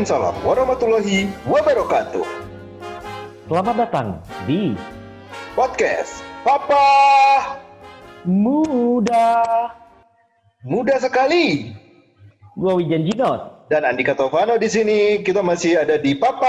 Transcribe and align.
Waalaikumsalam 0.00 0.36
warahmatullahi 0.48 1.28
wabarakatuh. 1.44 2.24
Selamat 3.44 3.74
datang 3.84 4.08
di 4.48 4.72
Podcast 5.52 6.24
Papa 6.40 6.88
Muda. 8.24 9.44
Muda 10.64 10.96
sekali. 11.04 11.76
Gua 12.56 12.80
Wijan 12.80 13.12
Jinot. 13.12 13.68
Dan 13.68 13.84
Andika 13.84 14.16
Tovano 14.16 14.56
di 14.56 14.72
sini. 14.72 15.20
Kita 15.20 15.44
masih 15.44 15.84
ada 15.84 16.00
di 16.00 16.16
Papa. 16.16 16.48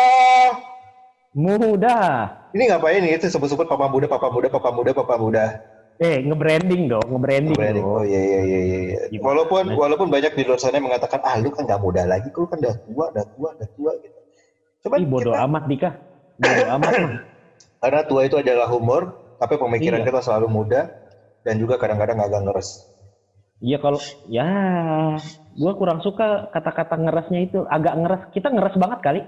Muda. 1.36 2.32
Ini 2.56 2.72
ngapain 2.72 3.04
nih? 3.04 3.20
Itu 3.20 3.28
sebut-sebut 3.36 3.68
Papa 3.68 3.92
Muda, 3.92 4.08
Papa 4.08 4.32
Muda, 4.32 4.48
Papa 4.48 4.72
Muda, 4.72 4.96
Papa 4.96 5.20
Muda. 5.20 5.60
Eh, 6.02 6.18
nge-branding 6.26 6.90
dong, 6.90 7.06
nge-branding 7.14 7.54
Branding. 7.54 7.86
dong. 7.86 8.02
Oh 8.02 8.04
iya 8.04 8.22
iya 8.26 8.40
iya 8.42 8.60
iya. 8.66 8.80
iya. 9.06 9.20
Walaupun 9.22 9.70
walaupun 9.78 10.10
banyak 10.10 10.34
di 10.34 10.42
luar 10.50 10.58
sana 10.58 10.82
yang 10.82 10.90
mengatakan 10.90 11.22
ah 11.22 11.38
lu 11.38 11.54
kan 11.54 11.70
nggak 11.70 11.78
muda 11.78 12.10
lagi, 12.10 12.34
lu 12.34 12.50
kan 12.50 12.58
udah 12.58 12.74
tua, 12.82 13.06
udah 13.14 13.26
tua, 13.30 13.50
udah 13.54 13.68
tua 13.78 13.92
gitu. 14.02 14.20
Cuman 14.82 14.98
Ih, 14.98 15.06
bodoh 15.06 15.34
kita- 15.38 15.46
amat 15.46 15.64
Dika. 15.70 15.90
Bodoh 16.42 16.68
amat. 16.74 16.92
karena 17.86 18.02
tua 18.02 18.22
itu 18.26 18.36
adalah 18.42 18.66
humor, 18.66 19.14
tapi 19.38 19.62
pemikiran 19.62 20.02
Iya. 20.02 20.08
kita 20.10 20.20
selalu 20.26 20.48
muda 20.50 20.90
dan 21.46 21.62
juga 21.62 21.78
kadang-kadang 21.78 22.18
agak 22.18 22.50
ngeres. 22.50 22.90
Iya 23.62 23.78
kalau 23.78 24.02
ya 24.26 24.50
gua 25.54 25.74
kurang 25.78 26.02
suka 26.02 26.50
kata-kata 26.50 26.98
ngerasnya 26.98 27.46
itu 27.46 27.62
agak 27.70 27.94
ngeras. 27.94 28.22
Kita 28.34 28.50
ngeras 28.50 28.74
banget 28.74 29.00
kali. 29.06 29.22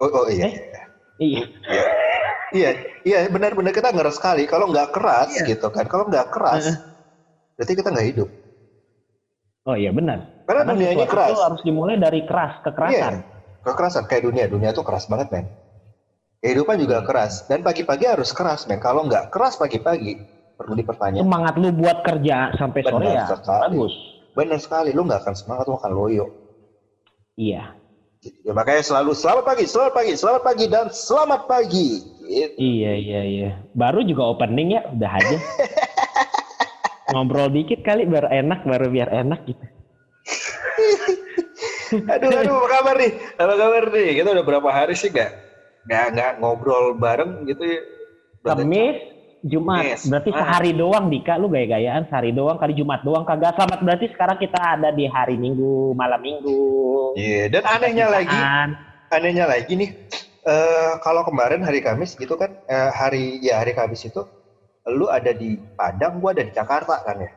Oh, 0.00 0.08
oh 0.08 0.24
iya. 0.32 0.48
Eh? 0.48 0.54
Iya. 1.20 1.44
Iya, 1.68 1.84
iya, 2.54 2.70
iya 3.02 3.18
benar-benar 3.28 3.74
kita 3.74 3.90
ngeres 3.90 4.16
sekali. 4.16 4.46
Kalau 4.46 4.70
nggak 4.70 4.94
keras 4.94 5.28
gitu 5.34 5.66
kan, 5.68 5.84
kalau 5.90 6.06
nggak 6.06 6.30
keras, 6.30 6.78
berarti 7.58 7.72
kita 7.74 7.88
nggak 7.90 8.08
hidup. 8.14 8.28
Oh 9.64 9.76
iya 9.76 9.90
benar. 9.90 10.28
Karena 10.44 10.62
dunia 10.68 10.92
ini 10.92 11.08
keras. 11.08 11.32
itu 11.32 11.40
harus 11.40 11.60
dimulai 11.64 11.96
dari 11.96 12.20
keras, 12.28 12.60
kekerasan. 12.60 12.92
Iya, 12.92 13.08
kekerasan 13.64 14.04
kayak 14.04 14.22
dunia, 14.28 14.44
dunia 14.44 14.70
tuh 14.76 14.84
keras 14.84 15.08
banget 15.08 15.32
men. 15.32 15.46
Kehidupan 16.44 16.76
juga 16.76 17.00
Iya. 17.00 17.06
keras 17.08 17.32
dan 17.48 17.64
pagi-pagi 17.64 18.04
harus 18.04 18.28
keras 18.36 18.68
men. 18.68 18.76
Kalau 18.76 19.08
nggak 19.08 19.32
keras 19.32 19.56
pagi-pagi, 19.56 20.20
perlu 20.54 20.76
dipertanyakan. 20.76 21.24
Semangat 21.24 21.54
lu 21.56 21.68
buat 21.72 21.98
kerja 22.04 22.52
sampai 22.60 22.80
sore 22.84 23.08
Benar 23.08 23.16
ya 23.16 23.26
sekali. 23.32 23.60
bagus. 23.72 23.94
Bener 24.34 24.58
sekali, 24.60 24.90
lu 24.92 25.02
nggak 25.08 25.20
akan 25.24 25.34
semangat, 25.34 25.64
lu 25.64 25.74
akan 25.80 25.92
loyo. 25.96 26.26
Iya. 27.40 27.72
Ya, 28.24 28.56
makanya 28.56 28.80
selalu 28.80 29.12
selamat 29.12 29.44
pagi, 29.44 29.64
selamat 29.68 29.92
pagi, 29.92 30.12
selamat 30.16 30.42
pagi 30.48 30.64
dan 30.72 30.86
selamat 30.88 31.40
pagi. 31.44 31.88
Gitu. 32.24 32.56
Iya 32.56 32.92
iya 32.96 33.20
iya. 33.20 33.50
Baru 33.76 34.00
juga 34.00 34.32
opening 34.32 34.80
ya, 34.80 34.82
udah 34.96 35.12
aja. 35.12 35.36
Ngobrol 37.12 37.52
dikit 37.52 37.84
kali 37.84 38.08
biar 38.08 38.32
enak, 38.32 38.64
baru 38.64 38.88
biar 38.88 39.12
enak 39.12 39.44
gitu. 39.44 39.64
Aduh, 41.94 42.26
aduh, 42.26 42.58
apa 42.58 42.68
kabar 42.80 42.94
nih? 42.98 43.12
Apa 43.38 43.54
kabar 43.54 43.84
nih? 43.94 44.18
Kita 44.18 44.28
udah 44.34 44.42
berapa 44.42 44.66
hari 44.66 44.98
sih 44.98 45.14
nggak 45.14 45.30
nggak 45.86 46.06
nggak 46.16 46.32
ngobrol 46.42 46.98
bareng 46.98 47.46
gitu 47.46 47.62
ya? 47.62 47.80
Kamis, 48.42 49.13
Jumat. 49.44 49.84
Kamis. 49.84 50.08
Berarti 50.08 50.30
Ah. 50.32 50.36
sehari 50.40 50.72
doang 50.72 51.12
Dika, 51.12 51.36
lu 51.36 51.52
gaya-gayaan 51.52 52.08
sehari 52.08 52.32
doang 52.32 52.56
kali 52.56 52.72
Jumat 52.72 53.04
doang 53.04 53.28
kagak 53.28 53.52
selamat 53.52 53.78
berarti 53.84 54.06
sekarang 54.16 54.40
kita 54.40 54.56
ada 54.56 54.88
di 54.88 55.04
hari 55.04 55.36
Minggu, 55.36 55.92
malam 55.92 56.16
Minggu. 56.24 57.12
Iya, 57.14 57.52
dan 57.52 57.62
anehnya 57.68 58.08
lagi, 58.08 58.40
anehnya 59.12 59.44
lagi 59.44 59.72
nih, 59.76 59.90
eh 60.48 60.92
kalau 61.04 61.28
kemarin 61.28 61.60
hari 61.60 61.84
Kamis 61.84 62.16
gitu 62.16 62.40
kan, 62.40 62.56
eh, 62.64 62.90
hari 62.90 63.44
ya 63.44 63.60
hari 63.60 63.76
Kamis 63.76 64.08
itu, 64.08 64.24
lu 64.88 65.12
ada 65.12 65.36
di 65.36 65.60
Padang, 65.76 66.24
gua 66.24 66.32
ada 66.32 66.42
di 66.42 66.52
Jakarta 66.56 67.04
kan 67.04 67.20
ya. 67.20 67.30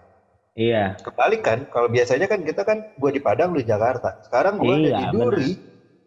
Iya. 0.57 0.83
Kebalik 1.03 1.43
kan, 1.43 1.59
kalau 1.69 1.91
biasanya 1.91 2.25
kan 2.25 2.41
kita 2.41 2.63
kan 2.63 2.95
gua 2.97 3.11
di 3.11 3.19
Padang, 3.19 3.51
lu 3.51 3.59
di 3.61 3.67
Jakarta. 3.67 4.23
Sekarang 4.23 4.57
gua 4.57 4.79
ada 4.79 4.79
Iya, 4.79 4.97
di 4.97 5.05
Duri, 5.11 5.51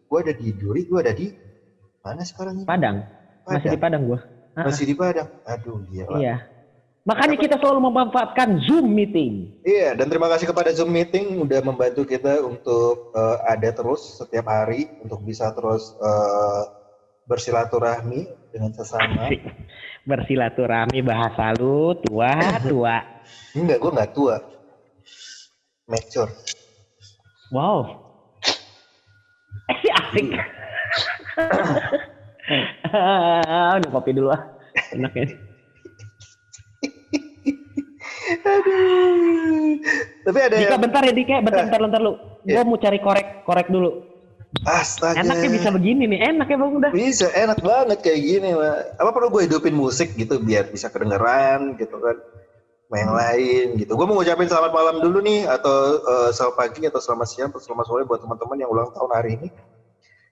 gua 0.09 0.19
ada 0.25 0.33
di 0.33 0.49
Duri, 0.57 0.81
gua 0.89 1.05
ada 1.05 1.13
di 1.13 1.29
mana 2.01 2.25
sekarang 2.25 2.65
ini? 2.65 2.67
Padang. 2.67 3.05
Masih 3.45 3.69
di 3.69 3.79
Padang 3.79 4.09
gua. 4.09 4.40
Masih 4.57 4.85
di 4.87 4.95
Padang. 4.99 5.31
Aduh, 5.47 5.85
gila. 5.89 6.19
Iya. 6.19 6.37
Makanya 7.09 7.41
kita 7.41 7.57
selalu 7.57 7.89
memanfaatkan 7.89 8.61
Zoom 8.69 8.93
meeting. 8.93 9.57
Iya, 9.65 9.97
dan 9.97 10.13
terima 10.13 10.29
kasih 10.29 10.53
kepada 10.53 10.69
Zoom 10.77 10.93
Meeting 10.93 11.41
udah 11.41 11.65
membantu 11.65 12.05
kita 12.05 12.45
untuk 12.45 13.17
eh, 13.17 13.39
ada 13.49 13.73
terus 13.73 14.21
setiap 14.21 14.45
hari 14.53 14.85
untuk 15.01 15.25
bisa 15.25 15.49
terus 15.57 15.97
eh, 15.97 16.63
bersilaturahmi 17.25 18.53
dengan 18.53 18.77
sesama. 18.77 19.33
Bersilaturahmi 20.05 21.01
bahasa 21.01 21.57
lu 21.57 21.97
tua 22.05 22.37
tua. 22.71 23.01
Enggak, 23.57 23.81
gue 23.81 23.91
nggak 23.97 24.13
tua. 24.13 24.37
Mature. 25.89 26.31
Wow. 27.49 27.97
Eh, 29.73 29.79
asik. 30.05 30.37
Udah 33.81 33.91
kopi 33.91 34.11
dulu 34.17 34.29
ah. 34.35 34.43
Enak 34.95 35.13
ya. 35.15 35.27
Aduh. 38.31 39.83
Tapi 40.27 40.39
ada 40.39 40.55
Dika 40.55 40.75
yang 40.79 40.83
bentar 40.83 41.03
ya 41.03 41.13
Dika, 41.15 41.35
bentar 41.43 41.63
bentar 41.67 41.81
bentar 41.83 42.01
lu. 42.01 42.13
Gua 42.47 42.63
mau 42.63 42.79
cari 42.79 42.99
korek 43.03 43.43
korek 43.45 43.69
dulu. 43.69 44.07
astaga. 44.67 45.23
Enaknya 45.23 45.49
bisa 45.55 45.69
begini 45.71 46.11
nih, 46.11 46.35
enak 46.35 46.51
ya 46.51 46.59
Bang 46.59 46.75
udah. 46.75 46.91
Bisa, 46.91 47.31
enak 47.39 47.63
banget 47.63 48.03
kayak 48.03 48.19
gini. 48.19 48.51
Mah. 48.51 48.99
Apa 48.99 49.15
perlu 49.15 49.31
gue 49.31 49.47
hidupin 49.47 49.79
musik 49.79 50.19
gitu 50.19 50.43
biar 50.43 50.75
bisa 50.75 50.91
kedengeran 50.91 51.79
gitu 51.79 51.95
kan? 52.03 52.19
Main 52.91 53.15
lain 53.15 53.79
gitu. 53.79 53.95
Gue 53.95 54.07
mau 54.11 54.19
ngucapin 54.19 54.51
selamat 54.51 54.75
malam 54.75 54.99
dulu 54.99 55.23
nih 55.23 55.47
atau 55.47 56.03
eh, 56.03 56.31
selamat 56.35 56.57
pagi 56.59 56.83
atau 56.91 56.99
selamat 56.99 57.27
siang 57.31 57.49
atau 57.55 57.63
selamat 57.63 57.85
sore 57.87 58.03
buat 58.03 58.19
teman-teman 58.27 58.59
yang 58.59 58.71
ulang 58.75 58.91
tahun 58.91 59.11
hari 59.15 59.31
ini. 59.39 59.49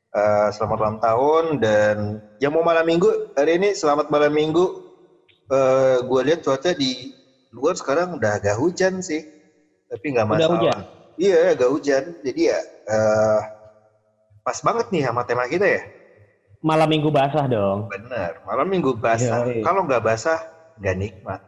Eh, 0.08 0.48
selamat 0.56 0.78
ulang 0.80 0.98
tahun 1.04 1.44
dan 1.60 1.96
yang 2.40 2.56
mau 2.56 2.64
malam 2.64 2.80
minggu 2.88 3.12
hari 3.36 3.60
ini 3.60 3.76
selamat 3.76 4.08
malam 4.08 4.32
minggu. 4.32 4.64
Eh 5.52 5.96
gue 6.00 6.20
lihat 6.24 6.40
cuaca 6.40 6.72
di 6.72 7.12
luar 7.52 7.76
sekarang 7.76 8.16
udah 8.16 8.40
agak 8.40 8.56
hujan 8.56 9.04
sih, 9.04 9.20
tapi 9.84 10.16
nggak 10.16 10.24
Udah 10.24 10.48
masalah. 10.48 10.60
hujan? 10.64 10.78
Iya, 11.20 11.36
agak 11.52 11.68
hujan. 11.68 12.02
Jadi 12.24 12.40
ya 12.48 12.58
eh, 12.88 13.40
pas 14.40 14.58
banget 14.64 14.86
nih 14.88 15.02
sama 15.04 15.28
tema 15.28 15.44
kita 15.44 15.68
ya. 15.68 15.82
Malam 16.64 16.88
minggu 16.88 17.12
basah 17.12 17.44
dong. 17.44 17.84
Bener, 17.92 18.32
malam 18.48 18.66
minggu 18.66 18.96
basah. 18.96 19.44
Yoi. 19.44 19.60
Kalau 19.60 19.84
nggak 19.84 20.02
basah, 20.08 20.40
nggak 20.80 20.96
nikmat. 20.96 21.40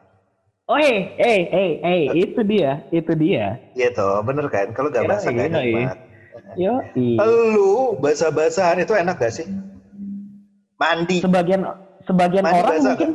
Oh 0.69 0.77
eh 0.79 1.17
eh 1.17 1.41
eh 1.51 1.71
eh 1.83 2.03
itu 2.13 2.45
dia, 2.45 2.85
itu 2.93 3.13
dia. 3.17 3.57
Gitu, 3.73 4.09
bener 4.29 4.47
kan? 4.53 4.69
Kalau 4.77 4.93
nggak 4.93 5.09
Yoi, 5.09 5.13
basah 5.17 5.31
nggak 5.33 5.49
nikmat. 5.49 5.97
Yo, 6.59 6.83
Lu 6.97 7.95
basah-basahan 8.03 8.83
itu 8.83 8.93
enak 8.97 9.17
gak 9.21 9.35
sih? 9.35 9.47
Mandi. 10.81 11.21
sebagian 11.21 11.61
sebagian 12.09 12.43
Mandi 12.49 12.57
orang 12.57 12.77
mungkin 12.81 13.11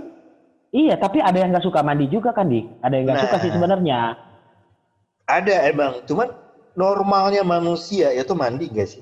iya, 0.69 0.93
tapi 0.99 1.17
ada 1.17 1.33
yang 1.41 1.49
nggak 1.49 1.65
suka 1.65 1.81
mandi 1.81 2.05
juga 2.05 2.29
kan, 2.29 2.45
Dik? 2.45 2.83
Ada 2.85 2.93
yang 2.93 3.05
nggak 3.09 3.23
suka 3.25 3.35
Nah. 3.35 3.41
sih 3.41 3.51
sebenarnya. 3.51 3.99
Ada 5.25 5.55
emang. 5.73 6.05
Cuman 6.05 6.29
normalnya 6.77 7.41
manusia 7.41 8.13
itu 8.13 8.37
mandi 8.37 8.69
gak 8.69 8.85
sih? 8.85 9.01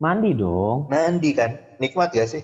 Mandi 0.00 0.32
dong. 0.32 0.88
Mandi 0.88 1.36
kan? 1.36 1.60
Nikmat 1.76 2.14
gak 2.14 2.30
sih? 2.30 2.42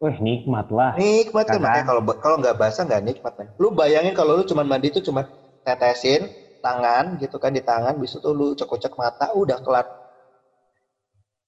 Wih, 0.00 0.16
nikmat 0.22 0.70
lah. 0.72 0.96
Nikmat 0.96 1.44
kan? 1.50 1.60
Makanya 1.60 1.84
kalau 1.84 2.02
kalau 2.16 2.36
nggak 2.40 2.56
basah 2.56 2.82
nggak 2.88 3.02
nikmat 3.04 3.32
kan? 3.36 3.46
Lu 3.60 3.70
bayangin 3.72 4.16
kalau 4.16 4.40
lu 4.40 4.44
cuma 4.48 4.64
mandi 4.64 4.88
itu 4.88 5.04
cuma 5.04 5.28
tetesin 5.64 6.28
tangan 6.64 7.20
gitu 7.20 7.36
kan 7.36 7.52
di 7.52 7.60
tangan, 7.60 8.00
bisa 8.00 8.16
tuh 8.24 8.32
lu 8.32 8.56
cek-cek 8.56 8.96
mata, 8.96 9.28
udah 9.36 9.60
kelar. 9.60 9.84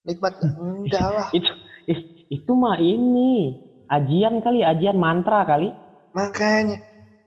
Nikmat? 0.07 0.35
Enggak 0.39 1.09
lah. 1.11 1.29
Itu 1.35 1.51
ih, 1.91 2.01
itu 2.31 2.53
mah 2.55 2.79
ini 2.79 3.59
ajian 3.91 4.39
kali, 4.45 4.63
ajian 4.63 4.97
mantra 4.97 5.43
kali. 5.43 5.75
Makanya, 6.15 6.79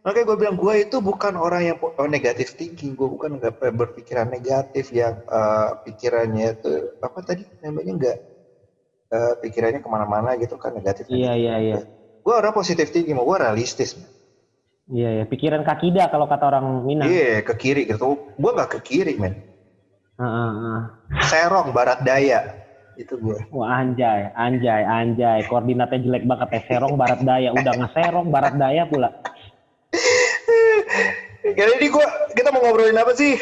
makanya 0.02 0.26
gue 0.30 0.38
bilang 0.42 0.58
gue 0.58 0.76
itu 0.88 0.98
bukan 1.04 1.34
orang 1.38 1.62
yang 1.70 1.78
oh, 1.78 2.08
negatif 2.10 2.56
thinking, 2.58 2.96
gue 2.98 3.06
bukan 3.06 3.38
nggak 3.38 3.54
berpikiran 3.60 4.28
negatif 4.32 4.90
yang 4.96 5.14
eh, 5.30 5.70
pikirannya 5.86 6.58
itu 6.58 6.72
apa 7.04 7.20
tadi 7.22 7.44
namanya 7.62 7.92
nggak 8.00 8.18
eh, 9.14 9.34
pikirannya 9.44 9.80
ke 9.84 9.90
mana-mana 9.92 10.30
gitu 10.42 10.56
kan 10.58 10.72
negatif. 10.74 11.06
Iya, 11.12 11.32
iya, 11.38 11.54
iya. 11.66 11.76
Gue 12.26 12.34
orang 12.36 12.54
positif 12.56 12.88
thinking, 12.94 13.16
gue 13.20 13.38
realistis. 13.38 13.94
Iya, 14.90 15.10
ya. 15.22 15.24
Pikiran 15.32 15.62
kakida 15.68 16.04
kalau 16.10 16.26
kata 16.32 16.44
orang 16.50 16.66
Minang. 16.88 17.10
Iya, 17.14 17.46
ke 17.48 17.54
kiri 17.62 17.82
gitu. 17.92 18.18
Gue 18.42 18.52
nggak 18.56 18.70
ke 18.74 18.80
kiri, 18.82 19.14
men. 19.22 19.34
Heeh, 20.20 20.52
heeh. 20.62 20.82
Serong, 21.30 21.68
barat 21.78 22.00
daya. 22.04 22.40
Itu 23.00 23.16
gue. 23.16 23.40
Wah 23.56 23.80
anjay, 23.80 24.28
anjay, 24.36 24.84
anjay. 24.84 25.48
Koordinatnya 25.48 26.04
jelek 26.04 26.28
banget 26.28 26.48
ya. 26.52 26.60
Serong 26.68 27.00
barat 27.00 27.24
daya. 27.24 27.56
Udah 27.56 27.74
ngeserong 27.80 28.28
barat 28.28 28.60
daya 28.60 28.84
pula. 28.84 29.16
Ini 31.40 31.88
gua 31.88 32.08
kita 32.36 32.52
mau 32.52 32.60
ngobrolin 32.60 33.00
apa 33.00 33.16
sih 33.16 33.40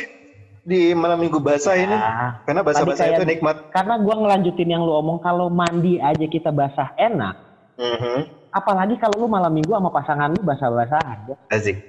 di 0.62 0.94
malam 0.94 1.18
minggu 1.18 1.42
basah 1.42 1.74
ini? 1.74 1.90
Ah, 1.90 2.38
Karena 2.46 2.62
basah-basah 2.62 3.06
tadi 3.10 3.18
itu 3.18 3.26
nikmat. 3.26 3.74
Karena 3.74 3.98
gua 3.98 4.16
ngelanjutin 4.22 4.70
yang 4.70 4.86
lu 4.86 4.94
omong 4.94 5.18
kalau 5.26 5.50
mandi 5.50 5.98
aja 5.98 6.26
kita 6.30 6.54
basah 6.54 6.94
enak. 6.94 7.34
Mhm. 7.82 8.20
Apalagi 8.54 8.96
kalau 9.02 9.26
lu 9.26 9.28
malam 9.28 9.50
minggu 9.50 9.74
sama 9.74 9.90
pasangan 9.90 10.30
lu 10.38 10.42
basah-basahan. 10.46 11.18
ya. 11.34 11.36
Asik. 11.50 11.82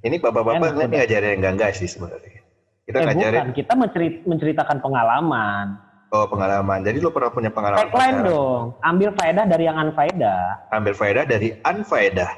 Ini 0.00 0.16
bapak-bapak 0.16 0.72
ini 0.80 0.96
ngajarin 0.96 1.28
yang 1.36 1.38
enggak 1.44 1.52
enggak 1.60 1.70
sih 1.76 1.84
sebenarnya. 1.84 2.40
Kita 2.88 2.96
eh 2.96 3.04
ngajarin 3.12 3.40
bukan, 3.44 3.48
kita 3.52 3.72
mencerit- 3.76 4.24
menceritakan 4.24 4.78
pengalaman. 4.80 5.66
Oh 6.10 6.26
pengalaman. 6.26 6.82
Jadi 6.82 6.98
lu 6.98 7.10
pernah 7.10 7.30
punya 7.30 7.50
pengalaman 7.50 7.86
Tagline 7.86 8.20
dong, 8.26 8.62
ambil 8.82 9.10
faedah 9.14 9.44
dari 9.46 9.64
yang 9.66 9.78
unfaedah. 9.78 10.42
Ambil 10.74 10.94
faedah 10.94 11.24
dari 11.26 11.48
unfaedah. 11.62 12.30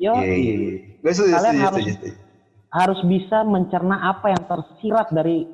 Yo, 0.00 0.12
iya. 0.18 0.98
Gue 0.98 1.12
setuju, 1.12 1.34
Kalian 1.36 1.52
setuju, 1.52 1.64
harus- 1.66 1.84
setuju, 1.84 2.10
harus 2.72 3.00
bisa 3.04 3.38
mencerna 3.44 3.96
apa 4.08 4.26
yang 4.32 4.42
tersirat 4.48 5.08
dari 5.12 5.44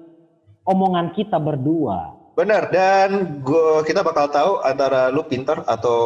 omongan 0.62 1.12
kita 1.12 1.36
berdua. 1.36 2.14
Benar, 2.38 2.70
dan 2.70 3.42
gua, 3.42 3.82
kita 3.82 4.06
bakal 4.06 4.30
tahu 4.30 4.62
antara 4.62 5.10
lu 5.10 5.26
pinter 5.26 5.58
atau 5.66 5.98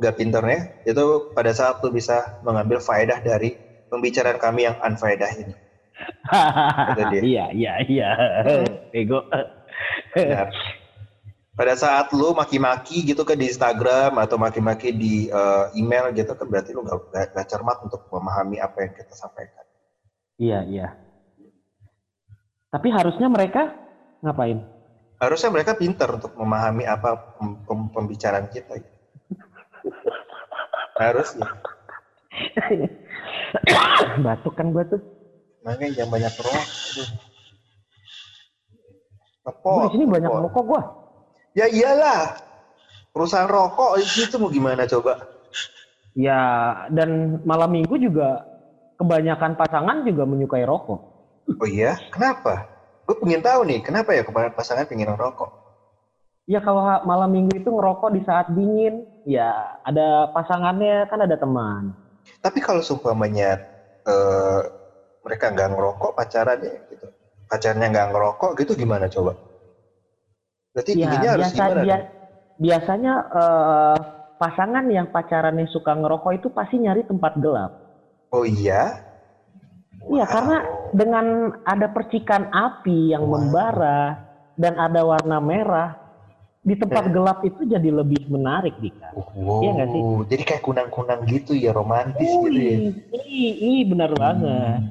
gak 0.00 0.16
pinternya 0.16 0.80
itu 0.88 1.28
pada 1.36 1.52
saat 1.52 1.84
lu 1.84 1.92
bisa 1.92 2.40
mengambil 2.40 2.80
faedah 2.80 3.20
dari 3.20 3.60
pembicaraan 3.92 4.40
kami 4.40 4.64
yang 4.64 4.80
unfaedah 4.80 5.30
ini. 5.36 5.54
Iya, 7.20 7.52
iya, 7.52 7.72
iya. 7.84 8.08
Bego. 8.88 9.20
Benar. 10.16 10.48
Pada 11.60 11.76
saat 11.76 12.08
lu 12.16 12.32
maki-maki 12.32 13.04
gitu 13.04 13.20
kan 13.20 13.36
di 13.36 13.52
Instagram 13.52 14.16
atau 14.16 14.40
maki-maki 14.40 14.96
di 14.96 15.28
eh, 15.28 15.64
email 15.76 16.08
gitu 16.16 16.32
kan 16.32 16.48
berarti 16.48 16.72
lu 16.72 16.80
gak, 16.88 17.12
gak, 17.12 17.36
gak 17.36 17.46
cermat 17.52 17.84
untuk 17.84 18.08
memahami 18.08 18.56
apa 18.64 18.80
yang 18.80 18.96
kita 18.96 19.12
sampaikan. 19.12 19.68
Iya, 20.40 20.64
iya. 20.64 20.96
Tapi 22.72 22.88
harusnya 22.88 23.28
mereka 23.28 23.76
ngapain? 24.24 24.64
Harusnya 25.20 25.52
mereka 25.52 25.76
pinter 25.76 26.08
untuk 26.08 26.32
memahami 26.32 26.88
apa 26.88 27.36
pem- 27.36 27.60
pem- 27.68 27.92
pembicaraan 27.92 28.48
kita. 28.48 28.80
Harusnya. 30.96 31.44
Batuk 34.24 34.56
kan 34.56 34.72
gua 34.72 34.88
tuh. 34.88 35.04
Makanya 35.60 35.92
jangan 35.92 36.08
banyak 36.08 36.32
rokok. 39.44 39.84
Di 39.84 39.88
sini 39.92 40.08
banyak 40.08 40.32
rokok 40.32 40.64
gua. 40.64 40.99
Ya 41.54 41.66
iyalah. 41.66 42.38
Perusahaan 43.10 43.50
rokok 43.50 43.98
itu 43.98 44.36
mau 44.38 44.50
gimana 44.50 44.86
coba? 44.86 45.18
Ya, 46.14 46.40
dan 46.94 47.42
malam 47.42 47.70
minggu 47.74 47.98
juga 47.98 48.46
kebanyakan 48.98 49.58
pasangan 49.58 50.06
juga 50.06 50.22
menyukai 50.26 50.62
rokok. 50.62 51.00
Oh 51.58 51.68
iya? 51.68 51.98
Kenapa? 52.14 52.70
Gue 53.02 53.18
pengen 53.18 53.42
tahu 53.42 53.66
nih, 53.66 53.82
kenapa 53.82 54.14
ya 54.14 54.22
kebanyakan 54.22 54.54
pasangan 54.54 54.86
pengen 54.86 55.10
rokok? 55.18 55.50
Ya 56.46 56.62
kalau 56.62 56.82
malam 57.02 57.30
minggu 57.30 57.58
itu 57.58 57.70
ngerokok 57.70 58.10
di 58.14 58.22
saat 58.22 58.46
dingin, 58.50 59.06
ya 59.26 59.74
ada 59.82 60.30
pasangannya 60.30 61.06
kan 61.10 61.26
ada 61.26 61.34
teman. 61.38 61.94
Tapi 62.42 62.58
kalau 62.62 62.82
seumpamanya 62.82 63.58
eh, 64.06 64.60
mereka 65.22 65.50
nggak 65.50 65.70
ngerokok 65.74 66.10
pacarannya 66.14 66.74
gitu, 66.90 67.06
pacarnya 67.50 67.86
nggak 67.90 68.08
ngerokok 68.14 68.50
gitu 68.62 68.72
gimana 68.78 69.06
coba? 69.10 69.34
Berarti 70.70 70.90
Ya 70.94 71.10
intinya 71.10 71.28
harus 71.34 71.40
biasa 71.42 71.56
gimana? 71.58 71.82
dong? 71.82 72.02
biasanya 72.60 73.14
eh, 73.32 73.98
pasangan 74.36 74.84
yang 74.92 75.08
pacarannya 75.08 75.64
suka 75.66 75.96
ngerokok 75.96 76.32
itu 76.36 76.48
pasti 76.52 76.76
nyari 76.76 77.02
tempat 77.04 77.40
gelap. 77.40 77.72
Oh 78.30 78.44
iya? 78.44 79.00
Iya 80.06 80.24
Wow. 80.24 80.32
karena 80.32 80.56
dengan 80.92 81.26
ada 81.64 81.86
percikan 81.88 82.48
api 82.48 83.12
yang 83.12 83.24
Wow. 83.26 83.32
membara 83.36 84.20
dan 84.54 84.76
ada 84.76 85.00
warna 85.04 85.40
merah 85.40 85.96
di 86.60 86.76
tempat 86.76 87.08
Eh. 87.08 87.12
gelap 87.12 87.38
itu 87.40 87.64
jadi 87.64 87.88
lebih 87.88 88.28
menarik 88.28 88.76
Dika. 88.76 89.16
Wow, 89.16 89.64
Iya 89.64 89.72
sih? 89.88 90.02
jadi 90.28 90.42
kayak 90.44 90.62
kunang-kunang 90.62 91.24
gitu 91.24 91.56
ya, 91.56 91.72
romantis 91.72 92.28
gitu 92.28 92.60
ya. 92.60 92.76
Ih, 93.16 93.52
ih, 93.56 93.80
benar 93.88 94.12
banget. 94.12 94.84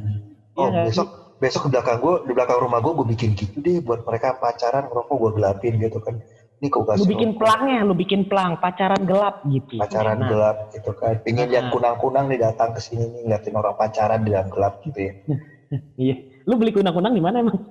Oh, 0.58 0.66
Iya 0.66 0.68
nggak 0.74 0.86
besok 0.90 1.08
besok 1.40 1.68
di 1.68 1.74
belakang 1.74 1.98
gue, 2.04 2.14
di 2.28 2.34
belakang 2.36 2.60
rumah 2.60 2.80
gue, 2.84 2.94
gue 2.94 3.08
bikin 3.16 3.30
gitu 3.34 3.58
deh 3.60 3.80
buat 3.80 4.04
mereka 4.04 4.36
pacaran 4.38 4.92
ngerokok 4.92 5.16
gue 5.16 5.32
gelapin 5.40 5.74
gitu 5.80 6.00
kan. 6.04 6.20
Ini 6.60 6.68
kok 6.68 6.84
Lu 7.00 7.08
bikin 7.08 7.32
rokok, 7.32 7.40
pelangnya, 7.40 7.80
lu 7.88 7.96
bikin 7.96 8.22
pelang 8.28 8.60
pacaran 8.60 9.00
gelap 9.08 9.48
gitu. 9.48 9.80
pacaran 9.80 10.20
Nah, 10.20 10.28
gelap 10.28 10.58
gitu 10.76 10.92
kan. 10.92 11.16
Pengen 11.24 11.48
lihat 11.48 11.66
Nah. 11.68 11.72
kunang-kunang 11.72 12.28
nih 12.28 12.40
datang 12.44 12.76
ke 12.76 12.84
sini 12.84 13.08
nih 13.08 13.22
ngeliatin 13.32 13.56
orang 13.56 13.80
pacaran 13.80 14.20
di 14.28 14.30
dalam 14.36 14.52
gelap 14.52 14.84
gitu 14.84 15.00
ya. 15.00 15.14
Iya. 16.02 16.16
Lu 16.50 16.58
beli 16.58 16.74
kunang-kunang 16.74 17.14
di 17.14 17.22
mana 17.22 17.46
emang? 17.46 17.62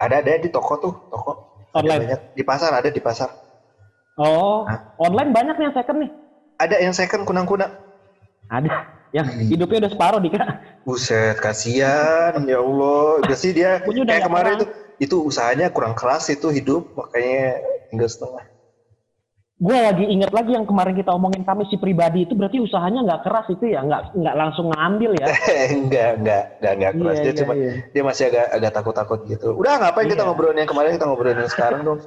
Ada 0.00 0.24
ada 0.24 0.40
di 0.40 0.48
toko 0.48 0.74
tuh, 0.80 0.94
toko. 1.12 1.32
Ada 1.70 1.84
Online. 1.84 2.00
banyak 2.02 2.20
di 2.32 2.42
pasar 2.42 2.70
ada 2.72 2.88
di 2.88 2.98
pasar. 2.98 3.28
Oh, 4.16 4.64
Hah? 4.64 4.96
online 4.96 5.30
banyak 5.36 5.54
nih 5.60 5.64
yang 5.68 5.76
second 5.76 5.98
nih. 6.00 6.10
Ada 6.56 6.76
yang 6.80 6.94
second 6.96 7.22
kunang-kunang. 7.28 7.68
Ada. 8.48 8.72
Yang 9.12 9.26
hidupnya 9.52 9.84
udah 9.84 9.92
separuh 9.92 10.20
Dika. 10.24 10.40
Buset, 10.86 11.34
kasihan 11.42 12.38
ya 12.46 12.62
Allah. 12.62 13.18
Jadi 13.26 13.48
dia 13.58 13.82
Punya 13.82 14.06
kayak 14.06 14.30
kemarin 14.30 14.52
itu 14.62 14.66
itu 15.02 15.16
usahanya 15.18 15.66
kurang 15.74 15.98
keras 15.98 16.30
itu 16.30 16.46
hidup 16.54 16.94
makanya 16.94 17.58
tinggal 17.90 18.06
setengah. 18.06 18.46
Gue 19.56 19.72
lagi 19.72 20.04
inget 20.04 20.30
lagi 20.30 20.52
yang 20.52 20.68
kemarin 20.68 20.94
kita 20.94 21.10
omongin 21.10 21.40
kami 21.42 21.64
si 21.66 21.80
pribadi 21.80 22.28
itu 22.28 22.36
berarti 22.36 22.60
usahanya 22.62 23.02
nggak 23.02 23.20
keras 23.24 23.50
itu 23.50 23.72
ya, 23.72 23.82
nggak 23.82 24.14
nggak 24.14 24.34
langsung 24.36 24.68
ngambil 24.70 25.16
ya. 25.16 25.26
enggak, 25.80 26.10
enggak, 26.22 26.42
enggak, 26.60 26.72
enggak 26.76 26.92
keras. 26.94 27.16
Iya, 27.16 27.22
dia 27.24 27.32
iya, 27.32 27.40
cuma 27.40 27.52
iya. 27.56 27.72
dia 27.90 28.02
masih 28.06 28.24
agak 28.30 28.46
agak 28.52 28.72
takut-takut 28.76 29.18
gitu. 29.26 29.48
Udah 29.58 29.72
ngapain 29.82 30.06
kita 30.06 30.22
Iya. 30.22 30.28
ngobrolin 30.28 30.60
yang 30.62 30.70
kemarin 30.70 30.90
kita 30.94 31.06
ngobrolin 31.08 31.38
yang 31.42 31.50
sekarang 31.50 31.80
dong. 31.82 31.98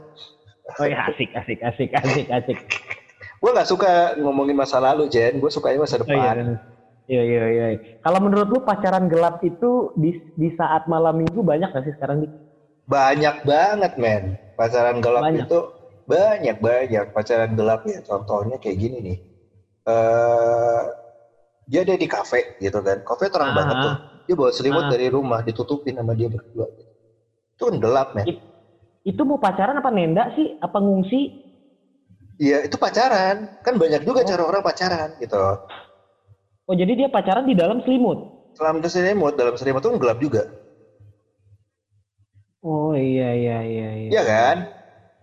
Oh 0.77 0.85
ya 0.85 1.09
asik 1.09 1.33
asik 1.35 1.59
asik 1.65 1.89
asik 1.99 2.27
asik. 2.31 2.57
Gue 3.41 3.49
nggak 3.51 3.67
suka 3.67 4.13
ngomongin 4.21 4.53
masa 4.53 4.77
lalu, 4.77 5.09
Jen. 5.09 5.41
Gue 5.41 5.49
sukanya 5.49 5.83
masa 5.83 5.97
Oh 5.97 6.05
depan. 6.05 6.37
iya. 6.37 6.78
Iya 7.09 7.21
iya 7.25 7.45
iya. 7.49 7.65
Kalau 8.05 8.21
menurut 8.21 8.47
lu 8.47 8.59
pacaran 8.61 9.09
gelap 9.09 9.41
itu 9.41 9.89
di 9.97 10.13
di 10.37 10.53
saat 10.53 10.85
malam 10.85 11.17
minggu 11.17 11.41
banyak 11.41 11.73
gak 11.73 11.81
sih 11.81 11.93
sekarang? 11.97 12.21
Banyak 12.85 13.41
banget, 13.41 13.97
men. 13.97 14.37
Pacaran 14.53 15.01
gelap 15.01 15.25
Banyak. 15.25 15.49
itu 15.49 15.59
banyak 16.05 16.57
banyak 16.61 17.05
pacaran 17.09 17.57
gelap 17.57 17.81
ya. 17.85 18.05
Contohnya 18.05 18.61
kayak 18.61 18.77
gini 18.77 18.97
nih. 19.01 19.17
Eh 19.89 20.81
dia 21.65 21.81
ada 21.81 21.97
di 21.97 22.05
kafe 22.05 22.57
gitu 22.61 22.77
kan. 22.77 23.01
Kafe 23.01 23.33
terang 23.33 23.53
Ah. 23.53 23.57
banget 23.57 23.75
tuh. 23.81 23.95
Dia 24.29 24.35
bawa 24.37 24.51
selimut 24.53 24.85
Ah. 24.85 24.91
dari 24.93 25.09
rumah, 25.09 25.41
ditutupin 25.41 25.97
sama 25.97 26.13
dia 26.13 26.29
berdua. 26.29 26.69
Itu 27.57 27.63
kan 27.65 27.75
gelap, 27.81 28.13
men. 28.13 28.29
Itu 29.01 29.21
mau 29.25 29.41
pacaran 29.41 29.81
apa 29.81 29.89
nenda 29.89 30.29
sih? 30.37 30.61
Apa 30.61 30.77
ngungsi? 30.77 31.21
Iya, 32.37 32.69
itu 32.69 32.77
pacaran. 32.77 33.49
Kan 33.65 33.81
banyak 33.81 34.05
juga 34.05 34.21
Oh. 34.21 34.27
cara 34.29 34.43
orang 34.45 34.61
pacaran 34.61 35.09
gitu. 35.17 35.41
Oh 36.69 36.77
jadi 36.77 36.93
dia 36.93 37.09
pacaran 37.09 37.49
di 37.49 37.57
dalam 37.57 37.81
selimut? 37.81 38.29
Di 38.53 38.89
selimut, 38.93 39.33
dalam 39.33 39.57
selimut 39.57 39.81
itu 39.81 39.89
kan 39.89 39.97
gelap 39.97 40.17
juga. 40.21 40.45
Oh 42.61 42.93
iya 42.93 43.33
iya 43.33 43.57
iya 43.65 43.89
iya. 43.97 44.09
Iya 44.13 44.21
kan? 44.21 44.57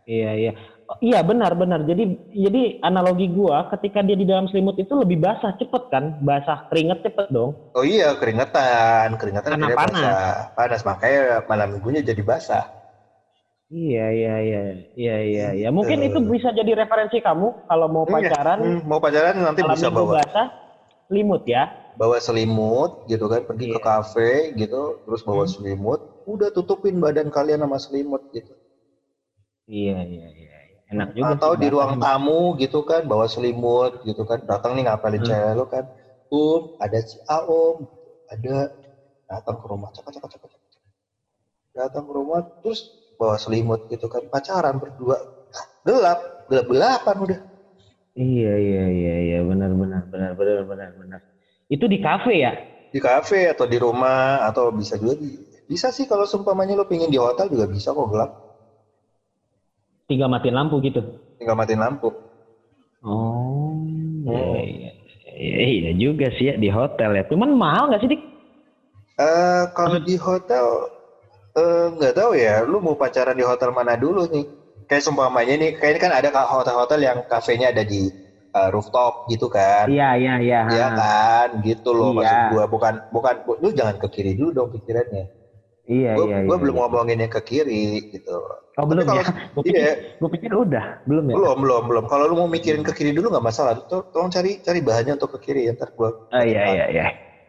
Iya 0.03 0.31
iya. 0.35 0.53
Oh, 0.91 0.99
iya 0.99 1.23
benar 1.23 1.55
benar. 1.55 1.87
Jadi 1.87 2.19
jadi 2.35 2.83
analogi 2.83 3.31
gua 3.31 3.71
ketika 3.71 4.03
dia 4.03 4.19
di 4.19 4.27
dalam 4.27 4.51
selimut 4.51 4.75
itu 4.75 4.91
lebih 4.99 5.23
basah 5.23 5.55
cepet 5.55 5.83
kan? 5.87 6.19
Basah 6.19 6.67
keringet 6.67 7.07
cepet 7.07 7.31
dong. 7.31 7.55
Oh 7.79 7.87
iya, 7.87 8.11
keringetan. 8.19 9.15
Keringetan 9.15 9.55
Karena 9.55 9.71
panas. 9.71 9.95
basah. 9.95 10.35
Panas, 10.59 10.83
makanya 10.83 11.47
malam 11.47 11.79
minggunya 11.79 12.03
jadi 12.03 12.23
basah. 12.27 12.67
Iya 13.71 14.07
iya 14.11 14.35
iya 14.43 14.63
iya 14.99 15.17
iya 15.23 15.47
iya. 15.63 15.69
Mungkin 15.71 15.99
Eh. 16.03 16.11
itu 16.11 16.19
bisa 16.27 16.51
jadi 16.51 16.75
referensi 16.75 17.23
kamu 17.23 17.71
kalau 17.71 17.87
mau 17.87 18.03
Iya. 18.03 18.31
pacaran 18.35 18.59
Hmm, 18.63 18.81
mau 18.83 18.99
pacaran 18.99 19.35
nanti 19.39 19.63
malam 19.63 19.75
bisa 19.79 19.91
bawa 19.95 20.23
basah 20.23 20.66
selimut 21.09 21.43
ya. 21.47 21.63
bawa 21.97 22.17
selimut 22.21 22.91
gitu 23.09 23.25
kan 23.33 23.41
pergi 23.49 23.67
ke 23.73 23.79
Iya. 23.81 23.87
kafe 23.89 24.31
gitu 24.61 25.01
terus 25.05 25.21
bawa 25.25 25.45
Hmm. 25.49 25.53
selimut 25.55 26.01
udah 26.29 26.49
tutupin 26.53 27.01
badan 27.01 27.29
kalian 27.33 27.65
sama 27.65 27.79
selimut 27.81 28.21
gitu 28.35 28.53
Iya 29.67 29.99
iya 30.07 30.27
iya. 30.31 30.57
iya. 30.71 30.79
Enak 30.93 31.09
juga. 31.17 31.35
atau 31.35 31.53
di 31.59 31.67
ruang 31.73 31.99
tamu 31.99 32.55
gitu 32.63 32.79
kan 32.87 33.03
bawa 33.11 33.27
selimut 33.27 33.99
gitu 34.07 34.23
kan 34.29 34.39
datang 34.47 34.77
nih 34.79 34.85
ngapalin 34.87 35.23
Hmm. 35.23 35.29
cewek 35.29 35.53
lo 35.59 35.65
kan 35.67 35.85
um 36.31 36.63
ada 36.79 36.99
si 37.03 37.17
A 37.27 37.39
om 37.43 37.77
ada 38.31 38.57
datang 39.31 39.57
ke 39.63 39.67
rumah 39.73 39.91
cepat 39.97 40.13
cepat 40.19 40.31
cepat 40.39 40.49
cepat. 40.53 40.83
datang 41.75 42.05
ke 42.09 42.13
rumah 42.15 42.41
terus 42.63 42.81
bawa 43.19 43.37
selimut 43.41 43.81
gitu 43.91 44.07
kan 44.13 44.23
pacaran 44.33 44.77
berdua 44.83 45.17
gelap 45.87 46.19
gelap 46.51 46.67
gelapan 46.71 47.17
udah 47.25 47.41
Iya 48.17 48.53
iya 48.67 48.83
iya 48.99 49.13
iya 49.27 49.37
benar 49.49 49.71
benar 49.81 50.03
benar 50.13 50.31
benar 50.39 50.59
benar 50.71 50.91
benar. 51.01 51.21
Itu 51.75 51.85
di 51.93 51.99
kafe 52.07 52.33
ya? 52.45 52.53
di 52.95 52.99
kafe 53.07 53.41
atau 53.53 53.67
di 53.73 53.79
rumah 53.87 54.43
atau 54.49 54.65
bisa 54.81 54.95
juga 55.01 55.15
di 55.23 55.31
bisa 55.71 55.89
sih 55.97 56.07
kalau 56.11 56.25
seumpamanya 56.31 56.75
lo 56.79 56.85
pingin 56.91 57.11
di 57.15 57.19
hotel 57.25 57.47
juga 57.53 57.67
bisa 57.75 57.89
kok 57.97 58.09
gelap 58.13 58.31
Tinggal 60.09 60.29
matiin 60.31 60.55
lampu 60.59 60.77
gitu. 60.87 61.01
tinggal 61.39 61.57
matiin 61.59 61.81
lampu 61.85 62.09
Oh, 63.05 63.77
Oh. 64.27 64.57
iya, 64.59 64.61
iya, 64.67 64.91
iya, 65.39 65.57
iya 65.77 65.91
juga 66.03 66.27
sih 66.37 66.47
ya 66.51 66.55
di 66.63 66.69
hotel 66.77 67.11
ya. 67.19 67.23
Cuman 67.31 67.51
mahal 67.55 67.83
nggak 67.89 68.01
sih 68.03 68.11
dik? 68.13 68.21
Eh 69.27 69.65
kalau 69.77 69.99
di 70.09 70.15
hotel 70.27 70.65
eh, 71.61 71.87
nggak 71.97 72.15
tahu 72.19 72.33
ya, 72.47 72.55
lu 72.71 72.79
mau 72.87 72.97
pacaran 73.03 73.37
di 73.41 73.45
hotel 73.51 73.71
mana 73.79 73.95
dulu 74.05 74.23
nih? 74.35 74.47
Kayak 74.87 75.03
seumpamanya 75.03 75.55
nih, 75.59 75.71
kayak 75.75 75.93
ini 75.93 76.01
kan 76.01 76.13
ada 76.15 76.29
hotel-hotel 76.31 77.01
yang 77.03 77.19
kafenya 77.27 77.75
ada 77.75 77.83
di 77.83 78.07
eh, 78.57 78.69
rooftop 78.73 79.27
gitu 79.29 79.51
kan? 79.51 79.91
Iya 79.91 80.17
iya 80.17 80.35
iya. 80.41 80.61
Iya 80.71 80.87
kan, 80.95 81.49
gitu 81.61 81.91
loh 81.93 82.15
Iya. 82.15 82.17
maksud 82.23 82.39
gua. 82.55 82.65
Bukan 82.71 82.95
bukan 83.11 83.35
lu 83.61 83.69
jangan 83.75 83.99
ke 83.99 84.07
kiri 84.09 84.33
dulu 84.39 84.51
dong 84.55 84.69
pikirannya. 84.73 85.27
Iya, 85.87 86.19
Gue 86.19 86.27
iya, 86.27 86.39
gue 86.43 86.51
iya, 86.51 86.63
belum 86.67 86.75
iya. 86.75 86.83
ngomongin 86.83 87.19
yang 87.23 87.31
ke 87.31 87.43
kiri 87.47 88.03
gitu. 88.11 88.35
Oh, 88.75 88.85
belum 88.91 89.07
kalau- 89.07 89.23
ya? 89.23 89.31
Gue 89.55 89.63
pikir, 89.63 89.79
Iya, 89.79 89.93
gua 90.19 90.31
pikir 90.35 90.51
udah, 90.51 90.85
belum 91.07 91.25
ya? 91.31 91.35
belum 91.39 91.57
belum 91.63 91.83
belum. 91.87 92.05
Kalau 92.11 92.25
lu 92.27 92.35
mau 92.43 92.51
mikirin 92.51 92.83
ke 92.83 92.91
kiri 92.91 93.15
dulu 93.15 93.31
nggak 93.31 93.47
masalah. 93.47 93.79
Tuh, 93.87 94.03
tolong 94.11 94.27
cari 94.31 94.59
cari 94.59 94.83
bahannya 94.83 95.15
untuk 95.15 95.31
ke 95.39 95.51
kiri 95.51 95.71
ya. 95.71 95.75
Ntar 95.79 95.95
gue. 95.95 96.11
Oh, 96.11 96.43
iya, 96.43 96.63
iya, 96.75 96.85
iya. 96.91 97.07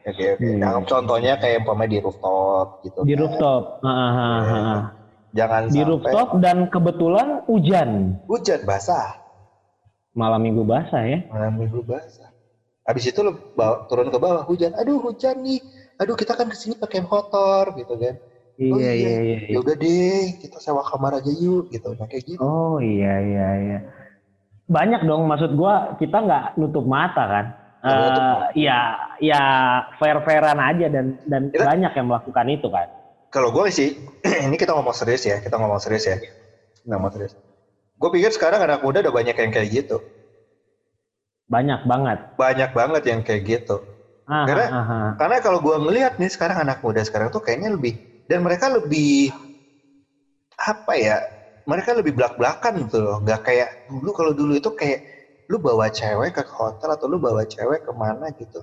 Oke 0.07 0.37
oke. 0.37 0.43
Hmm. 0.43 0.61
Yang 0.61 0.85
contohnya 0.85 1.33
kayak 1.41 1.65
umpamanya 1.65 1.91
di 1.93 1.99
rooftop 1.99 2.67
gitu. 2.85 2.99
Di 3.03 3.13
kan. 3.13 3.19
rooftop. 3.25 3.63
Ah, 3.81 3.89
ah, 3.89 4.41
ah. 4.53 4.81
Jangan 5.37 5.69
Di 5.69 5.77
sampai 5.77 5.85
rooftop 5.87 6.29
dan 6.41 6.57
kebetulan 6.67 7.27
hujan. 7.45 8.17
hujan 8.25 8.59
basah. 8.65 9.21
Malam 10.11 10.41
minggu 10.41 10.65
basah 10.65 11.05
ya. 11.05 11.19
Malam 11.29 11.61
minggu 11.61 11.85
basah. 11.85 12.33
Habis 12.81 13.05
itu 13.05 13.19
lu 13.21 13.37
bawa, 13.53 13.85
turun 13.85 14.09
ke 14.09 14.17
bawah 14.17 14.41
hujan. 14.43 14.73
Aduh 14.73 14.97
hujan 14.97 15.45
nih. 15.45 15.61
Aduh 15.97 16.17
kita 16.17 16.33
kan 16.33 16.49
ke 16.49 16.57
sini 16.57 16.73
pakai 16.73 17.05
motor 17.05 17.77
gitu 17.77 17.93
kan. 17.95 18.17
Oh, 18.57 18.81
Iya, 18.81 18.91
iya. 18.91 19.09
iya, 19.13 19.17
iya. 19.21 19.37
Ya 19.53 19.57
udah 19.61 19.75
deh 19.77 20.41
kita 20.41 20.57
sewa 20.57 20.81
kamar 20.81 21.21
aja 21.21 21.29
yuk 21.29 21.69
gitu. 21.69 21.93
Nah 21.93 22.09
kayak 22.09 22.25
gitu. 22.25 22.41
Oh 22.41 22.81
iya 22.81 23.21
iya 23.21 23.47
iya. 23.59 23.79
Banyak 24.65 25.05
dong 25.05 25.29
maksud 25.29 25.53
gua 25.53 25.93
kita 25.95 26.17
nggak 26.17 26.45
nutup 26.57 26.89
mata 26.89 27.23
kan. 27.23 27.45
Eh 27.85 28.65
ya 28.65 28.97
ya 29.21 29.41
fair 29.95 30.17
fairan 30.25 30.57
aja 30.57 30.89
dan 30.89 31.21
dan 31.29 31.53
Kita- 31.53 31.69
banyak 31.69 31.91
yang 31.93 32.07
melakukan 32.09 32.47
itu 32.49 32.67
kan. 32.67 32.87
Kalau 33.27 33.49
gue 33.51 33.67
sih, 33.69 33.89
ini 34.47 34.55
kita 34.55 34.71
ngomong 34.71 34.95
serius 34.95 35.23
ya, 35.27 35.37
kita 35.43 35.59
ngomong 35.59 35.79
serius 35.83 36.05
ya. 36.07 36.17
Ngomong 36.87 37.11
serius. 37.11 37.33
Gue 37.97 38.09
pikir 38.13 38.31
sekarang 38.31 38.61
anak 38.63 38.79
muda 38.85 39.01
udah 39.03 39.13
banyak 39.13 39.35
yang 39.35 39.51
kayak 39.51 39.69
gitu. 39.83 39.97
Banyak 41.47 41.87
banget. 41.87 42.17
Banyak 42.37 42.71
banget 42.75 43.03
yang 43.07 43.21
kayak 43.23 43.43
gitu. 43.43 43.75
Ah, 44.27 44.43
Karena- 44.43 44.69
ah, 44.69 44.77
ah, 44.83 44.91
ah. 44.91 45.09
Karena 45.15 45.37
kalau 45.39 45.59
gue 45.63 45.75
ngelihat 45.79 46.19
nih 46.19 46.31
sekarang 46.31 46.59
anak 46.63 46.83
muda 46.83 47.01
sekarang 47.07 47.31
tuh 47.31 47.39
kayaknya 47.39 47.71
lebih 47.75 47.95
dan 48.27 48.43
mereka 48.43 48.67
lebih 48.67 49.31
apa 50.59 50.93
ya? 50.99 51.17
Mereka 51.67 51.99
lebih 51.99 52.15
belak-belakan 52.15 52.73
gitu 52.87 52.97
loh. 53.03 53.17
Nggak 53.23 53.39
kayak 53.43 53.69
dulu 53.87 54.09
kalau 54.15 54.31
dulu 54.31 54.53
itu 54.55 54.71
kayak 54.71 55.03
lu 55.51 55.59
bawa 55.59 55.87
cewek 55.91 56.35
ke 56.35 56.43
hotel 56.47 56.89
atau 56.95 57.07
lu 57.11 57.19
bawa 57.19 57.43
cewek 57.47 57.83
ke 57.83 57.91
mana 57.95 58.31
gitu. 58.35 58.59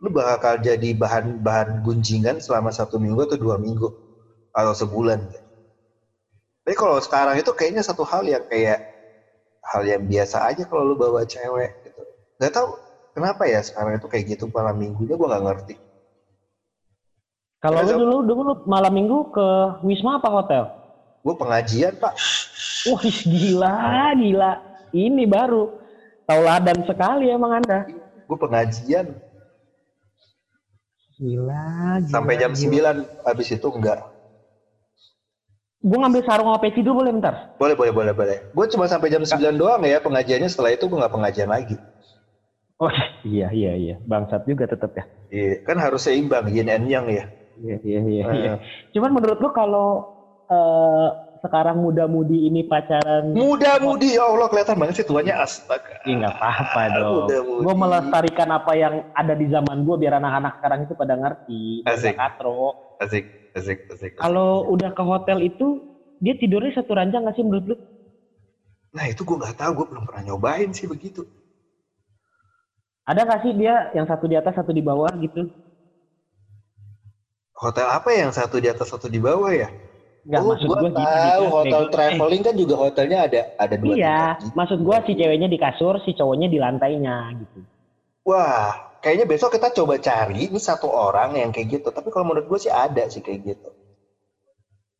Lu 0.00 0.08
bakal 0.12 0.60
jadi 0.60 0.92
bahan 0.92 1.40
bahan 1.40 1.80
gunjingan 1.84 2.36
selama 2.40 2.68
satu 2.72 3.00
minggu 3.00 3.24
atau 3.28 3.36
dua 3.40 3.56
minggu 3.56 3.88
atau 4.56 4.72
sebulan. 4.72 5.20
Tapi 6.64 6.74
kalau 6.74 6.96
sekarang 6.98 7.36
itu 7.36 7.52
kayaknya 7.52 7.84
satu 7.84 8.08
hal 8.08 8.24
yang 8.24 8.40
kayak 8.48 8.80
hal 9.60 9.84
yang 9.84 10.02
biasa 10.08 10.48
aja 10.48 10.64
kalau 10.64 10.88
lu 10.88 10.96
bawa 10.96 11.28
cewek 11.28 11.76
gitu. 11.84 12.02
Gak 12.40 12.56
tahu 12.56 12.72
kenapa 13.12 13.44
ya 13.44 13.60
sekarang 13.60 14.00
itu 14.00 14.08
kayak 14.08 14.24
gitu 14.32 14.48
malam 14.48 14.80
minggunya 14.80 15.14
gue 15.14 15.28
nggak 15.28 15.44
ngerti. 15.44 15.74
Kalau 17.60 17.84
lu 17.84 17.92
dulu 18.00 18.16
dulu 18.24 18.52
malam 18.64 18.92
minggu 18.96 19.18
ke 19.30 19.46
Wisma 19.84 20.18
apa 20.18 20.28
hotel? 20.32 20.64
Gue 21.20 21.34
pengajian 21.36 21.92
pak. 22.00 22.16
Wah 22.88 23.04
gila 23.04 23.76
gila. 24.16 24.52
Ini 24.96 25.24
baru 25.28 25.68
tauladan 26.24 26.86
sekali 26.88 27.28
emang 27.28 27.60
anda. 27.60 27.84
Gue 28.26 28.38
pengajian 28.40 29.12
Gila. 31.16 32.04
gila 32.04 32.12
sampai 32.12 32.36
jam 32.36 32.52
gila. 32.52 32.92
9 32.92 33.24
habis 33.24 33.48
itu 33.48 33.68
enggak. 33.72 34.15
Gue 35.86 35.98
ngambil 36.02 36.22
sarung 36.26 36.50
sama 36.50 36.58
peci 36.58 36.82
dulu 36.82 37.06
boleh 37.06 37.14
bentar. 37.14 37.54
Boleh 37.62 37.78
boleh 37.78 37.92
boleh 37.94 38.12
boleh. 38.12 38.38
Gue 38.50 38.66
cuma 38.74 38.90
sampai 38.90 39.06
jam 39.06 39.22
9 39.22 39.54
doang 39.54 39.78
ya 39.86 40.02
pengajiannya. 40.02 40.50
Setelah 40.50 40.74
itu 40.74 40.90
gue 40.90 40.98
nggak 40.98 41.14
pengajian 41.14 41.46
lagi. 41.46 41.78
Oh 42.82 42.90
iya 43.22 43.54
iya 43.54 43.72
iya. 43.78 43.94
Bangsat 44.02 44.50
juga 44.50 44.66
tetap 44.66 44.98
ya. 44.98 45.06
Iya, 45.30 45.62
kan 45.62 45.78
harus 45.78 46.02
seimbang 46.02 46.50
yin 46.50 46.66
and 46.66 46.90
yang 46.90 47.06
ya. 47.06 47.30
Iya 47.62 47.76
iya 47.86 48.00
iya. 48.02 48.22
Eh, 48.26 48.34
iya. 48.34 48.52
Cuman 48.98 49.14
menurut 49.14 49.38
lu 49.38 49.48
kalau 49.54 50.10
eh, 50.50 51.08
sekarang 51.46 51.78
muda-mudi 51.78 52.50
ini 52.50 52.66
pacaran, 52.66 53.30
Muda-mudi 53.30 54.18
ya 54.18 54.26
Allah 54.26 54.50
kelihatan 54.50 54.82
banget 54.82 54.94
sih 54.98 55.06
tuanya 55.06 55.38
astaga. 55.38 56.02
ya 56.02 56.14
nggak 56.18 56.34
apa-apa 56.34 56.82
dong. 56.98 57.30
Gue 57.62 57.74
melestarikan 57.78 58.50
apa 58.50 58.72
yang 58.74 59.06
ada 59.14 59.38
di 59.38 59.46
zaman 59.54 59.86
gue 59.86 59.96
biar 60.02 60.18
anak-anak 60.18 60.58
sekarang 60.58 60.80
itu 60.82 60.98
pada 60.98 61.14
ngerti. 61.14 61.86
Asik. 61.86 62.18
katro. 62.18 62.74
Asik 62.98 63.45
asik 63.58 63.78
asik. 63.92 64.14
asik. 64.22 64.22
Kalau 64.22 64.50
udah 64.74 64.90
ke 64.96 65.02
hotel 65.10 65.38
itu 65.50 65.66
dia 66.24 66.34
tidurnya 66.40 66.72
satu 66.76 66.92
ranjang 66.98 67.20
nggak 67.24 67.36
sih 67.36 67.44
menurut 67.46 67.64
lu? 67.70 67.76
Nah 68.96 69.06
itu 69.12 69.22
gue 69.28 69.36
nggak 69.40 69.56
tahu. 69.60 69.70
Gue 69.78 69.86
belum 69.90 70.04
pernah 70.08 70.22
nyobain 70.26 70.70
sih 70.78 70.86
begitu. 70.92 71.22
Ada 73.10 73.20
nggak 73.26 73.40
sih 73.44 73.52
dia 73.60 73.74
yang 73.96 74.06
satu 74.10 74.24
di 74.30 74.36
atas 74.40 74.54
satu 74.58 74.70
di 74.78 74.82
bawah 74.88 75.12
gitu? 75.24 75.40
Hotel 77.62 77.86
apa 77.98 78.10
yang 78.20 78.30
satu 78.38 78.56
di 78.62 78.68
atas 78.72 78.88
satu 78.92 79.06
di 79.14 79.18
bawah 79.26 79.52
ya? 79.62 79.68
Nggak 80.28 80.42
oh, 80.42 80.46
maksud 80.50 80.70
gue 80.70 80.78
gue 80.80 80.90
gitu. 81.00 81.00
tahu 81.00 81.42
Dik. 81.42 81.54
hotel 81.56 81.82
Eh, 82.10 82.20
traveling 82.20 82.42
kan 82.46 82.54
juga 82.62 82.74
hotelnya 82.84 83.18
ada 83.26 83.40
ada 83.64 83.76
dua 83.84 83.96
Iya, 83.96 84.06
gitu. 84.06 84.22
maksud 84.58 84.78
gua 84.86 84.98
si 85.06 85.12
ceweknya 85.18 85.48
di 85.54 85.58
kasur, 85.64 85.94
si 86.04 86.10
cowoknya 86.18 86.46
di 86.52 86.58
lantainya 86.64 87.14
gitu. 87.40 87.58
Wah, 88.28 88.85
kayaknya 89.02 89.26
besok 89.28 89.54
kita 89.56 89.72
coba 89.72 90.00
cari 90.00 90.48
ini 90.48 90.58
satu 90.60 90.88
orang 90.90 91.36
yang 91.36 91.50
kayak 91.50 91.80
gitu. 91.80 91.88
Tapi 91.90 92.08
kalau 92.12 92.28
menurut 92.28 92.46
gue 92.46 92.58
sih 92.62 92.72
ada 92.72 93.06
sih 93.10 93.20
kayak 93.20 93.40
gitu. 93.44 93.70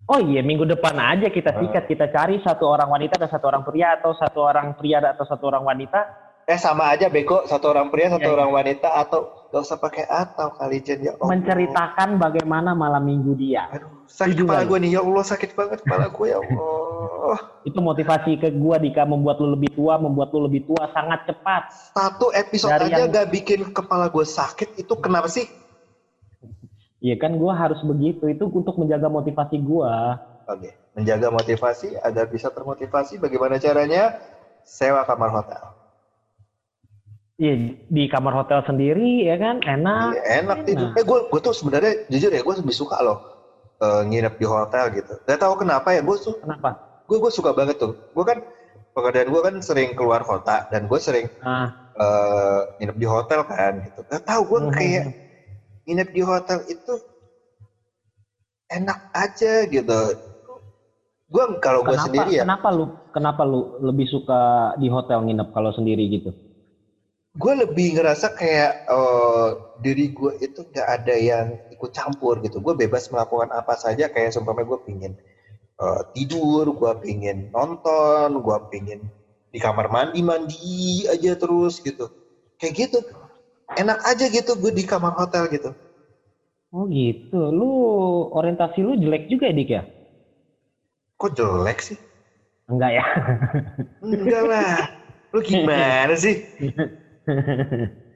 Oh 0.07 0.23
iya, 0.23 0.39
minggu 0.39 0.63
depan 0.71 0.95
aja 1.03 1.27
kita 1.27 1.51
Ah. 1.51 1.59
sikat, 1.59 1.91
kita 1.91 2.07
cari 2.15 2.39
satu 2.39 2.71
orang 2.71 2.87
wanita 2.87 3.19
dan 3.19 3.27
satu 3.27 3.51
orang 3.51 3.67
pria 3.67 3.99
atau 3.99 4.15
satu 4.15 4.39
orang 4.39 4.79
pria 4.79 5.03
atau 5.03 5.27
satu 5.27 5.51
orang 5.51 5.67
wanita. 5.67 6.26
Eh 6.47 6.55
sama 6.63 6.95
aja 6.95 7.11
beko 7.11 7.43
satu 7.43 7.75
orang 7.75 7.91
pria 7.91 8.07
satu 8.07 8.31
iya. 8.31 8.39
orang 8.39 8.55
wanita 8.55 8.87
atau 8.95 9.51
gak 9.51 9.67
usah 9.67 9.83
pakai 9.83 10.07
atau 10.07 10.55
kali 10.55 10.79
Jen 10.79 11.03
ya 11.03 11.19
Allah. 11.19 11.35
menceritakan 11.35 12.23
bagaimana 12.23 12.71
malam 12.71 13.03
minggu 13.03 13.35
dia. 13.35 13.67
Aduh, 13.75 14.07
sakit 14.07 14.47
kepala 14.47 14.63
gue 14.63 14.79
nih 14.79 14.95
ya 14.95 15.03
Allah 15.03 15.25
sakit 15.27 15.59
banget 15.59 15.83
kepala 15.83 16.07
gue 16.07 16.27
ya 16.31 16.39
Allah. 16.39 17.39
Itu 17.67 17.83
motivasi 17.83 18.39
ke 18.39 18.55
gua 18.55 18.79
Dika 18.79 19.03
membuat 19.03 19.43
lu 19.43 19.59
lebih 19.59 19.75
tua, 19.75 19.99
membuat 19.99 20.31
lu 20.31 20.47
lebih 20.47 20.71
tua 20.71 20.87
sangat 20.95 21.27
cepat. 21.27 21.67
Satu 21.91 22.31
episode 22.31 22.79
Dari 22.79 22.95
aja 22.95 23.03
yang- 23.03 23.11
gak 23.11 23.27
bikin 23.35 23.61
kepala 23.75 24.07
gue 24.07 24.23
sakit 24.23 24.79
itu 24.79 24.95
kenapa 25.03 25.27
sih? 25.27 25.51
Iya 27.03 27.19
kan 27.19 27.43
gua 27.43 27.59
harus 27.59 27.83
begitu. 27.83 28.23
Itu 28.31 28.47
untuk 28.55 28.79
menjaga 28.79 29.11
motivasi 29.11 29.59
gua. 29.67 30.23
Oke, 30.47 30.79
menjaga 30.95 31.27
motivasi 31.27 31.99
agar 31.99 32.31
bisa 32.31 32.55
termotivasi. 32.55 33.19
Bagaimana 33.19 33.59
caranya? 33.59 34.15
Sewa 34.63 35.03
kamar 35.03 35.35
hotel. 35.35 35.76
Iya, 37.37 37.77
di 37.93 38.09
kamar 38.09 38.33
hotel 38.33 38.65
sendiri 38.65 39.29
ya 39.29 39.37
kan, 39.37 39.61
enak. 39.61 40.17
Iya, 40.17 40.23
enak 40.41 40.59
tidur. 40.65 40.89
Eh 40.97 41.05
gue 41.05 41.19
gue 41.29 41.41
tuh 41.45 41.53
sebenarnya 41.53 41.93
jujur 42.09 42.33
ya 42.33 42.41
gue 42.41 42.55
lebih 42.65 42.73
suka 42.77 42.97
loh 43.05 43.21
eh, 43.85 44.03
nginep 44.09 44.35
di 44.41 44.47
hotel 44.49 44.85
gitu. 44.97 45.13
Gak 45.29 45.45
tahu 45.45 45.55
kenapa 45.61 45.93
ya 45.93 46.01
gue 46.01 46.17
tuh 46.17 46.41
Kenapa? 46.41 46.81
gue 47.05 47.17
gue 47.21 47.33
suka 47.33 47.53
banget 47.53 47.77
tuh. 47.77 47.93
Gue 48.17 48.25
kan 48.25 48.39
pekerjaan 48.97 49.29
gue 49.29 49.41
kan 49.45 49.55
sering 49.61 49.93
keluar 49.93 50.25
kota 50.25 50.65
dan 50.73 50.89
gue 50.89 50.97
sering 50.97 51.29
Ah, 51.45 51.69
eh, 52.01 52.61
nginep 52.81 52.97
di 52.97 53.05
hotel 53.07 53.41
kan 53.45 53.73
gitu. 53.85 54.01
Gak 54.09 54.25
tahu 54.25 54.43
gue 54.57 54.61
Mhm. 54.65 54.73
kayak 54.73 55.05
nginep 55.85 56.09
di 56.09 56.23
hotel 56.25 56.59
itu 56.65 56.93
enak 58.73 58.99
aja 59.13 59.69
gitu. 59.69 60.01
Gue 61.29 61.45
kalau 61.61 61.85
gue 61.85 62.01
sendiri 62.01 62.41
ya, 62.41 62.49
kenapa 62.49 62.73
lu 62.73 62.89
kenapa 63.13 63.43
lu 63.45 63.77
lebih 63.85 64.09
suka 64.09 64.73
di 64.81 64.89
hotel 64.89 65.21
nginep 65.21 65.53
kalau 65.53 65.69
sendiri 65.77 66.09
gitu? 66.09 66.33
Gue 67.37 67.53
lebih 67.69 68.01
ngerasa 68.01 68.33
kayak 68.33 68.73
eh, 68.89 69.49
diri 69.77 70.09
gue 70.09 70.33
itu 70.41 70.65
gak 70.73 70.89
ada 70.89 71.15
yang 71.15 71.61
ikut 71.69 71.93
campur 71.93 72.41
gitu. 72.41 72.65
Gue 72.65 72.73
bebas 72.73 73.13
melakukan 73.13 73.53
apa 73.53 73.77
saja 73.77 74.09
kayak 74.09 74.33
seumpamanya 74.33 74.73
gue 74.73 74.81
pingin 74.89 75.13
eh, 75.77 76.03
tidur, 76.17 76.65
gue 76.73 76.93
pingin 77.05 77.53
nonton, 77.53 78.41
gue 78.41 78.57
pingin 78.73 79.01
di 79.53 79.59
kamar 79.61 79.93
mandi 79.93 80.21
mandi 80.25 81.05
aja 81.13 81.37
terus 81.37 81.79
gitu. 81.85 82.09
Kayak 82.57 82.89
gitu. 82.89 82.99
Enak 83.77 84.01
aja 84.09 84.25
gitu 84.33 84.57
gue 84.57 84.73
di 84.73 84.85
kamar 84.89 85.13
hotel 85.13 85.53
gitu. 85.53 85.71
Oh 86.73 86.89
gitu. 86.89 87.53
Lu 87.53 87.71
orientasi 88.33 88.81
lu 88.81 88.97
jelek 88.97 89.29
juga 89.29 89.53
ya 89.53 89.55
Dik 89.55 89.71
ya? 89.71 89.83
Kok 91.21 91.33
jelek 91.37 91.79
sih? 91.85 91.99
Enggak 92.67 92.97
ya? 92.97 93.05
Enggak 94.01 94.45
lah. 94.49 94.77
Lu 95.37 95.41
gimana 95.45 96.17
sih? 96.17 96.41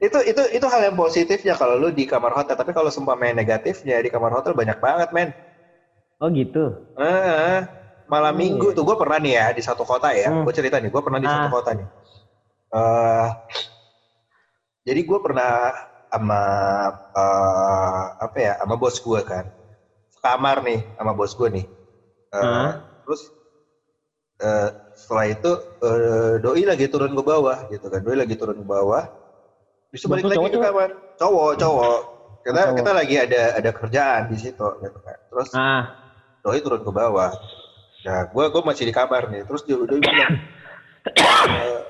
itu 0.05 0.17
itu 0.31 0.41
itu 0.57 0.65
hal 0.71 0.81
yang 0.87 0.97
positifnya 0.97 1.53
kalau 1.59 1.75
lu 1.77 1.89
di 1.93 2.03
kamar 2.09 2.31
hotel 2.33 2.55
tapi 2.57 2.71
kalau 2.73 2.89
seumpamanya 2.89 3.35
negatifnya 3.41 4.01
di 4.01 4.09
kamar 4.09 4.31
hotel 4.33 4.53
banyak 4.57 4.77
banget 4.81 5.09
men 5.15 5.29
oh 6.21 6.29
gitu. 6.31 6.79
Ah, 6.95 7.65
malam 8.07 8.33
Oh, 8.35 8.39
minggu 8.41 8.67
iya. 8.71 8.75
tuh 8.77 8.83
gue 8.87 8.95
pernah 8.99 9.17
nih 9.23 9.33
ya 9.39 9.45
di 9.57 9.61
satu 9.63 9.83
kota 9.87 10.09
ya 10.15 10.27
Hmm. 10.31 10.43
gue 10.47 10.53
cerita 10.55 10.77
nih 10.81 10.89
gue 10.93 11.01
pernah 11.05 11.19
di 11.23 11.29
satu 11.29 11.47
Ah. 11.47 11.53
kota 11.55 11.71
nih 11.77 11.87
Eh, 12.71 13.27
jadi 14.87 15.01
gue 15.05 15.19
pernah 15.21 15.69
sama 16.11 16.41
eh, 17.15 18.03
apa 18.25 18.37
ya 18.37 18.53
sama 18.59 18.75
bos 18.81 18.97
gue 18.99 19.21
kan 19.23 19.45
kamar 20.23 20.57
nih 20.67 20.79
sama 20.97 21.11
bos 21.17 21.33
gue 21.39 21.49
nih 21.57 21.65
Eh, 22.35 22.39
Ah. 22.43 22.71
terus 23.03 23.21
eh, 24.41 24.69
setelah 24.91 25.25
itu 25.29 25.51
eh, 25.81 26.33
doi 26.41 26.63
lagi 26.65 26.85
turun 26.91 27.13
ke 27.13 27.23
bawah 27.23 27.57
gitu 27.69 27.85
kan. 27.87 28.01
Doi 28.01 28.17
lagi 28.17 28.35
turun 28.35 28.57
ke 28.57 28.65
bawah. 28.67 29.03
Bisa 29.91 30.07
balik 30.07 30.23
lagi 30.27 30.39
cowok, 30.39 30.51
ke 30.55 30.59
kamar. 30.61 30.89
Cowok 31.19 31.51
cowok. 31.59 31.99
Kita 32.41 32.61
Cowok. 32.65 32.75
kita 32.79 32.91
lagi 32.91 33.15
ada 33.21 33.41
ada 33.59 33.69
kerjaan 33.71 34.21
di 34.31 34.37
situ 34.39 34.65
gitu 34.81 34.97
kan. 34.99 35.17
Terus 35.29 35.49
Ah, 35.53 35.83
doi 36.41 36.59
turun 36.59 36.81
ke 36.81 36.91
bawah. 36.91 37.31
Nah 38.05 38.25
gue 38.25 38.45
gue 38.49 38.61
masih 38.65 38.83
di 38.89 38.93
kamar 38.95 39.29
nih. 39.29 39.45
Terus 39.45 39.61
dia 39.61 39.77
doi 39.77 39.99
bilang 40.01 40.33
"Eh, 41.11 41.81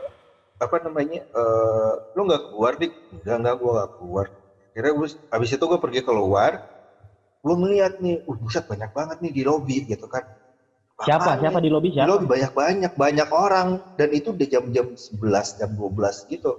apa 0.61 0.75
namanya 0.83 1.23
eh 1.25 1.91
lu 2.15 2.21
nggak 2.27 2.41
keluar 2.51 2.73
dik? 2.75 2.91
Enggak 3.15 3.35
enggak 3.41 3.55
gue 3.59 3.71
nggak 3.75 3.89
keluar. 3.97 4.25
Kira 4.71 4.87
gue 4.91 5.07
abis 5.29 5.49
itu 5.51 5.63
gue 5.67 5.79
pergi 5.79 6.01
keluar. 6.03 6.51
Gue 7.41 7.55
melihat 7.57 7.97
nih 7.97 8.21
uh 8.27 8.37
buset 8.37 8.63
banyak 8.69 8.91
banget 8.93 9.17
nih 9.23 9.31
di 9.33 9.41
lobi 9.43 9.77
gitu 9.87 10.05
kan 10.05 10.21
Siapa? 11.05 11.37
Siapa 11.41 11.57
di 11.59 11.69
lobi 11.69 11.89
di 11.89 11.95
siapa? 11.97 12.09
lobi 12.09 12.25
banyak 12.29 12.51
banyak 12.53 12.93
banyak 12.95 13.29
orang. 13.33 13.67
Dan 13.97 14.09
itu 14.13 14.31
udah 14.33 14.47
jam-jam 14.47 14.87
11 14.93 15.57
jam 15.57 15.69
12 15.73 16.29
gitu. 16.29 16.51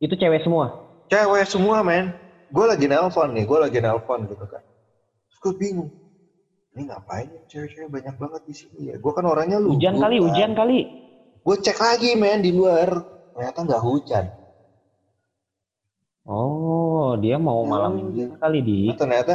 Itu 0.00 0.14
cewek 0.14 0.44
semua. 0.44 0.66
cewek 1.06 1.46
semua 1.46 1.80
men. 1.86 2.10
Gue 2.50 2.66
lagi 2.66 2.86
nelpon 2.86 3.34
nih 3.34 3.44
gue 3.46 3.58
lagi 3.58 3.78
nelpon 3.82 4.26
gitu 4.30 4.44
kan. 4.46 4.62
Terus 5.26 5.38
gue 5.42 5.52
bingung 5.58 5.90
ini 6.76 6.92
ngapain 6.92 7.30
cewek-cewek 7.48 7.88
banyak 7.88 8.14
banget 8.20 8.42
di 8.44 8.54
sini 8.54 8.78
ya? 8.92 8.96
Gue 9.00 9.12
kan 9.16 9.24
orangnya 9.24 9.58
lu 9.58 9.74
Hujan 9.74 9.96
kali, 9.98 10.16
hujan 10.20 10.52
kali. 10.54 10.80
gue 11.46 11.56
cek 11.62 11.78
lagi 11.78 12.10
men 12.18 12.42
di 12.42 12.50
luar. 12.54 12.90
Ternyata 13.34 13.58
nggak 13.66 13.82
hujan. 13.82 14.24
Oh, 16.26 17.14
dia 17.22 17.38
mau 17.38 17.62
Ya 17.62 17.70
malam 17.70 17.90
minggu 17.94 18.34
kali 18.42 18.58
di. 18.60 18.78
Nah, 18.90 18.98
ternyata 18.98 19.34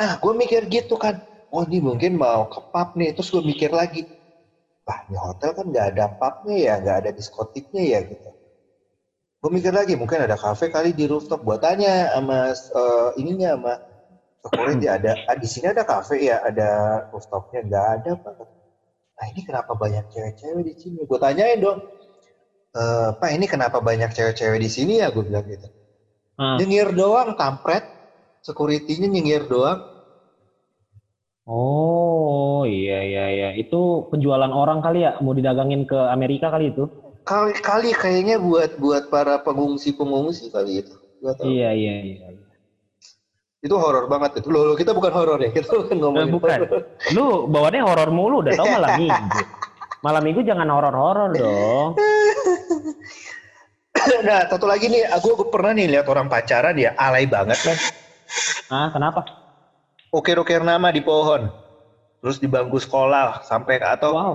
nah 0.00 0.16
gue 0.16 0.32
mikir 0.32 0.64
gitu 0.66 0.96
kan 0.96 1.20
oh 1.54 1.62
ini 1.68 1.78
mungkin 1.88 2.12
mau 2.24 2.42
ke 2.52 2.58
pub 2.72 2.88
nih. 2.98 3.10
Terus 3.14 3.28
gue 3.34 3.42
mikir 3.50 3.70
lagi 3.80 4.00
wah 4.86 5.00
di 5.08 5.14
hotel 5.24 5.50
kan 5.58 5.64
nggak 5.72 5.86
ada 5.94 6.04
pubnya 6.18 6.56
ya 6.66 6.72
nggak 6.82 6.96
ada 7.00 7.10
diskotiknya 7.18 7.82
ya 7.92 7.98
gitu. 8.10 8.28
Gue 9.40 9.50
mikir 9.56 9.72
lagi 9.72 9.94
mungkin 10.00 10.20
ada 10.26 10.36
kafe 10.36 10.68
kali 10.74 10.90
di 10.98 11.04
rooftop. 11.08 11.40
Buat 11.46 11.60
tanya 11.64 12.12
sama 12.14 12.52
eh, 12.52 13.08
ininya 13.20 13.48
sama 13.56 13.72
security 14.44 14.86
ada 14.96 15.12
ah, 15.30 15.36
di 15.38 15.48
sini 15.52 15.66
ada 15.74 15.84
kafe 15.92 16.16
ya 16.30 16.36
ada 16.48 16.68
rooftopnya. 17.12 17.60
Nggak 17.68 17.86
ada 18.00 18.10
pak. 18.22 18.34
Nah 19.18 19.26
ini 19.32 19.40
kenapa 19.48 19.72
banyak 19.82 20.04
cewek-cewek 20.12 20.62
di 20.70 20.74
sini? 20.82 20.98
Gue 21.08 21.18
tanyain 21.20 21.58
dong 21.60 21.78
"Eh, 22.80 23.08
pak 23.20 23.30
ini 23.36 23.46
kenapa 23.50 23.78
banyak 23.88 24.10
cewek-cewek 24.16 24.58
di 24.64 24.70
sini 24.76 24.92
ya? 25.02 25.06
Gue 25.14 25.24
bilang 25.28 25.44
gitu. 25.50 25.66
Ah. 26.38 26.56
nyengir 26.58 26.88
doang 27.00 27.30
kampret. 27.40 27.84
Security-nya 28.46 29.08
nyengir 29.14 29.42
doang 29.52 29.80
Oh, 31.50 32.62
iya 32.62 33.02
iya 33.02 33.24
iya. 33.34 33.48
Itu 33.58 34.06
penjualan 34.06 34.54
orang 34.54 34.78
kali 34.78 35.02
ya, 35.02 35.18
mau 35.18 35.34
didagangin 35.34 35.82
ke 35.82 35.98
Amerika 35.98 36.46
kali 36.46 36.70
itu. 36.70 36.86
kali 37.20 37.52
kali 37.58 37.90
kayaknya 37.92 38.38
buat 38.38 38.74
buat 38.78 39.10
para 39.10 39.38
pengungsi 39.42 39.92
pengungsi 39.92 40.46
kali 40.48 40.82
itu 40.82 40.94
tahu. 41.20 41.46
Iya 41.46 41.70
iya 41.74 41.94
iya. 42.06 42.26
itu 43.60 43.76
horor 43.76 44.08
banget 44.08 44.40
itu 44.40 44.48
loh, 44.48 44.72
kita 44.72 44.96
bukan 44.96 45.12
horor 45.12 45.36
ya 45.36 45.52
kita 45.52 45.68
bukan 45.68 45.96
ngomongin 46.00 46.26
Eh, 46.26 46.32
bukan. 46.32 46.58
horor. 46.64 46.80
Lu 47.12 47.26
bawaannya 47.44 47.82
horor 47.84 48.08
mulu, 48.08 48.40
udah 48.40 48.56
tau 48.56 48.66
malam 48.72 48.96
minggu. 49.04 49.40
Malam 50.00 50.22
minggu 50.24 50.40
jangan 50.48 50.64
horor-horor 50.72 51.28
dong. 51.36 51.92
nah 54.26 54.48
satu 54.48 54.64
lagi 54.64 54.88
nih 54.88 55.04
aku, 55.12 55.36
aku 55.36 55.44
pernah 55.52 55.76
nih 55.76 55.92
lihat 55.92 56.08
orang 56.08 56.24
pacaran 56.32 56.72
ya 56.72 56.96
alay 56.96 57.28
banget 57.28 57.58
kan 57.60 57.76
Ah, 58.72 58.88
kenapa? 58.88 59.26
Ukir-ukir 60.12 60.60
nama 60.62 60.90
di 60.90 61.02
pohon. 61.02 61.50
Terus 62.20 62.36
di 62.42 62.48
bangku 62.50 62.76
sekolah 62.82 63.40
sampai 63.46 63.80
atau 63.80 64.12
Wow. 64.12 64.34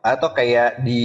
atau 0.00 0.30
kayak 0.32 0.80
di 0.86 1.02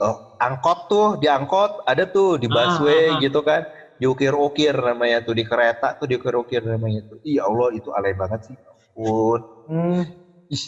oh, 0.00 0.16
angkot 0.38 0.78
tuh 0.88 1.06
di 1.20 1.26
angkot 1.28 1.82
ada 1.84 2.04
tuh 2.06 2.38
di 2.40 2.46
Ah, 2.48 2.52
busway 2.54 3.12
ah, 3.12 3.18
ah. 3.18 3.20
gitu 3.22 3.40
kan. 3.44 3.62
Diukir-ukir 4.00 4.74
namanya 4.74 5.22
tuh 5.22 5.34
di 5.38 5.44
kereta 5.46 5.94
tuh 5.98 6.06
diukir-ukir 6.10 6.62
namanya 6.66 7.02
tuh. 7.06 7.18
Iya 7.22 7.46
Allah 7.48 7.68
itu 7.78 7.90
alay 7.94 8.14
banget 8.16 8.40
sih. 8.48 8.56
Ampun. 8.70 9.40
Hmm. 9.68 10.02
ih 10.50 10.64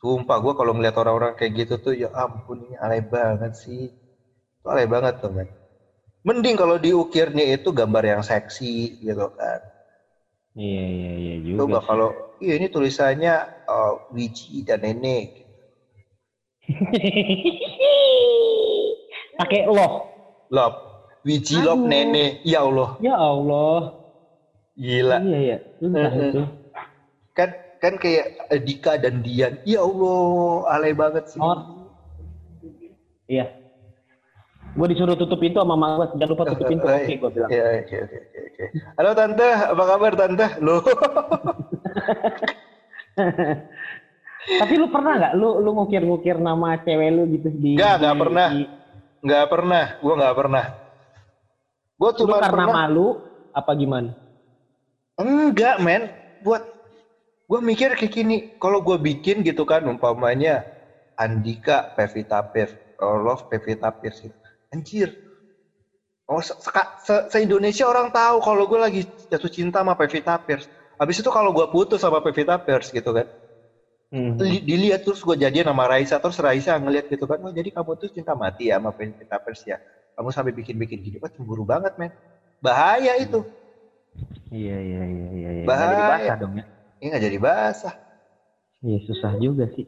sumpah 0.00 0.38
gue 0.44 0.52
kalau 0.58 0.72
ngeliat 0.76 0.96
orang-orang 1.00 1.32
kayak 1.38 1.52
gitu 1.66 1.74
tuh 1.84 1.94
ya 1.96 2.08
ampun 2.12 2.58
ini 2.66 2.76
alay 2.84 3.00
banget 3.04 3.52
sih. 3.56 3.92
Itu 4.60 4.66
alay 4.72 4.86
banget 4.90 5.14
tuh 5.22 5.30
men. 5.36 5.48
Mending 6.26 6.56
kalau 6.60 6.76
diukirnya 6.76 7.44
itu 7.56 7.68
gambar 7.72 8.04
yang 8.12 8.22
seksi 8.24 9.00
gitu 9.00 9.26
kan 9.38 9.60
Iya 10.50 10.84
iya 10.84 11.10
iya 11.14 11.34
juga. 11.40 11.58
coba 11.62 11.78
kalau 11.84 12.08
iya 12.42 12.58
ini 12.58 12.66
tulisannya 12.66 13.34
uh, 13.66 13.92
Wiji 14.10 14.66
dan 14.66 14.82
Nenek 14.82 15.46
Pakai 19.36 19.66
loh. 19.66 20.06
Love 20.50 20.76
Wiji 21.22 21.60
Aduh. 21.60 21.86
Nenek 21.86 22.42
ya 22.42 22.62
Allah 22.62 22.96
Ya 22.98 23.14
Allah. 23.14 23.94
gila 24.74 25.16
Iya 25.20 25.38
iya. 25.38 25.56
Itu. 25.78 26.42
kan 27.32 27.48
kan 27.78 27.94
kayak 27.96 28.48
Dika 28.64 28.96
dan 28.96 29.20
Dian 29.20 29.60
ya 29.62 29.80
Allah 29.80 30.64
alay 30.68 30.92
banget 30.92 31.28
sih 31.28 31.38
Oh. 31.38 31.88
Iya. 33.28 33.59
Gue 34.80 34.96
disuruh 34.96 35.12
tutup 35.12 35.36
pintu 35.36 35.60
sama 35.60 35.76
mama 35.76 36.08
gue. 36.08 36.16
Jangan 36.16 36.32
lupa 36.32 36.44
tutup 36.48 36.64
pintu. 36.72 36.88
Oke, 36.96 37.12
gue 37.20 37.30
bilang. 37.36 37.50
Ya, 37.52 37.84
oke, 37.84 37.96
oke, 38.00 38.16
oke. 38.48 38.64
Halo 38.96 39.10
tante, 39.12 39.44
apa 39.44 39.82
kabar 39.84 40.12
tante? 40.16 40.46
Lo, 40.64 40.80
Tapi 44.64 44.74
lu 44.80 44.88
pernah 44.88 45.20
nggak? 45.20 45.32
Lu 45.36 45.60
lu 45.60 45.76
ngukir-ngukir 45.76 46.40
nama 46.40 46.80
cewek 46.80 47.12
lu 47.12 47.28
gitu 47.28 47.52
di? 47.52 47.76
Nggak, 47.76 47.94
nggak 48.00 48.14
di- 48.16 48.20
pernah. 48.24 48.48
di- 48.48 48.70
nggak 49.20 49.46
pernah, 49.52 49.84
gua 50.00 50.14
nggak 50.16 50.36
pernah. 50.40 50.64
Gua 52.00 52.10
lu 52.16 52.18
cuma 52.24 52.36
karena 52.40 52.64
pernah. 52.64 52.72
malu 52.88 53.08
apa 53.52 53.70
gimana? 53.76 54.10
Enggak, 55.20 55.76
men. 55.84 56.08
Buat 56.40 56.64
gua 57.44 57.60
mikir 57.60 57.92
kayak 58.00 58.12
gini, 58.16 58.36
kalau 58.56 58.80
gua 58.80 58.96
bikin 58.96 59.44
gitu 59.44 59.68
kan 59.68 59.84
umpamanya 59.84 60.64
Andika 61.20 61.84
Pevita 61.92 62.40
Pierce, 62.48 62.72
oh, 62.96 63.20
Love 63.20 63.44
Pevita 63.44 63.92
Pierce 63.92 64.24
gitu. 64.24 64.39
Anjir. 64.74 65.08
Oh, 66.30 66.38
se, 66.38 66.54
seka- 66.62 66.94
se- 67.02 67.26
se-Indonesia 67.26 67.84
orang 67.90 68.08
tahu 68.14 68.38
kalau 68.38 68.64
gue 68.70 68.78
lagi 68.78 69.00
jatuh 69.26 69.50
cinta 69.50 69.82
sama 69.82 69.98
Pevita 69.98 70.38
Pierce. 70.38 70.70
Habis 71.00 71.18
itu 71.24 71.30
kalau 71.32 71.50
gua 71.50 71.66
putus 71.72 71.98
sama 72.04 72.22
Pevita 72.22 72.54
Pierce 72.62 72.94
gitu 72.94 73.10
kan. 73.10 73.26
Hmm. 74.10 74.34
Di- 74.38 74.62
dilihat 74.62 75.06
terus 75.06 75.22
gue 75.22 75.38
jadian 75.38 75.70
sama 75.70 75.86
Raisa 75.86 76.18
terus 76.18 76.38
Raisa 76.42 76.74
ngeliat 76.82 77.06
gitu 77.06 77.30
kan 77.30 77.38
oh 77.46 77.54
jadi 77.54 77.70
kamu 77.70 77.94
tuh 77.94 78.10
cinta 78.10 78.34
mati 78.34 78.66
ya 78.70 78.82
sama 78.82 78.90
Pevita 78.90 79.38
Pierce 79.38 79.70
ya 79.70 79.78
kamu 80.18 80.28
sampai 80.34 80.50
bikin-bikin 80.50 80.98
gini 80.98 81.16
wah 81.22 81.30
cemburu 81.30 81.62
banget 81.62 81.94
men 81.94 82.10
bahaya 82.58 83.14
itu 83.22 83.46
Iya 84.50 84.76
iya 84.82 85.02
iya 85.06 85.26
iya. 85.30 85.48
iya. 85.54 85.62
Nggak 85.62 85.70
Bahaya. 85.70 85.94
jadi 85.94 86.04
basah 86.10 86.34
dong 86.42 86.52
ya. 86.58 86.64
ini 86.98 87.06
nggak 87.06 87.22
jadi 87.22 87.38
basah 87.38 87.94
Iya 88.82 88.98
susah 89.06 89.32
juga 89.38 89.64
sih. 89.76 89.86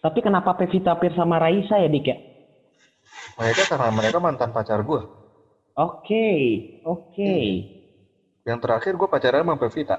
Tapi 0.00 0.18
kenapa 0.24 0.54
Pevita 0.56 0.96
Pierce 0.96 1.18
sama 1.18 1.36
Raisa 1.36 1.76
ya 1.76 1.88
Dik 1.92 2.06
ya? 2.08 2.16
Mereka 3.36 3.62
karena 3.68 3.88
mereka 3.92 4.18
mantan 4.22 4.50
pacar 4.52 4.80
gue 4.82 5.02
Oke 5.76 6.28
oke. 6.88 7.34
yang 8.48 8.58
terakhir 8.62 8.96
gue 8.96 9.08
pacaran 9.10 9.44
sama 9.44 9.60
Pevita 9.60 9.96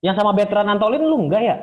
Yang 0.00 0.16
sama 0.20 0.32
Bertrand 0.32 0.68
Antolin 0.68 1.04
lu 1.04 1.28
enggak 1.28 1.42
ya? 1.44 1.56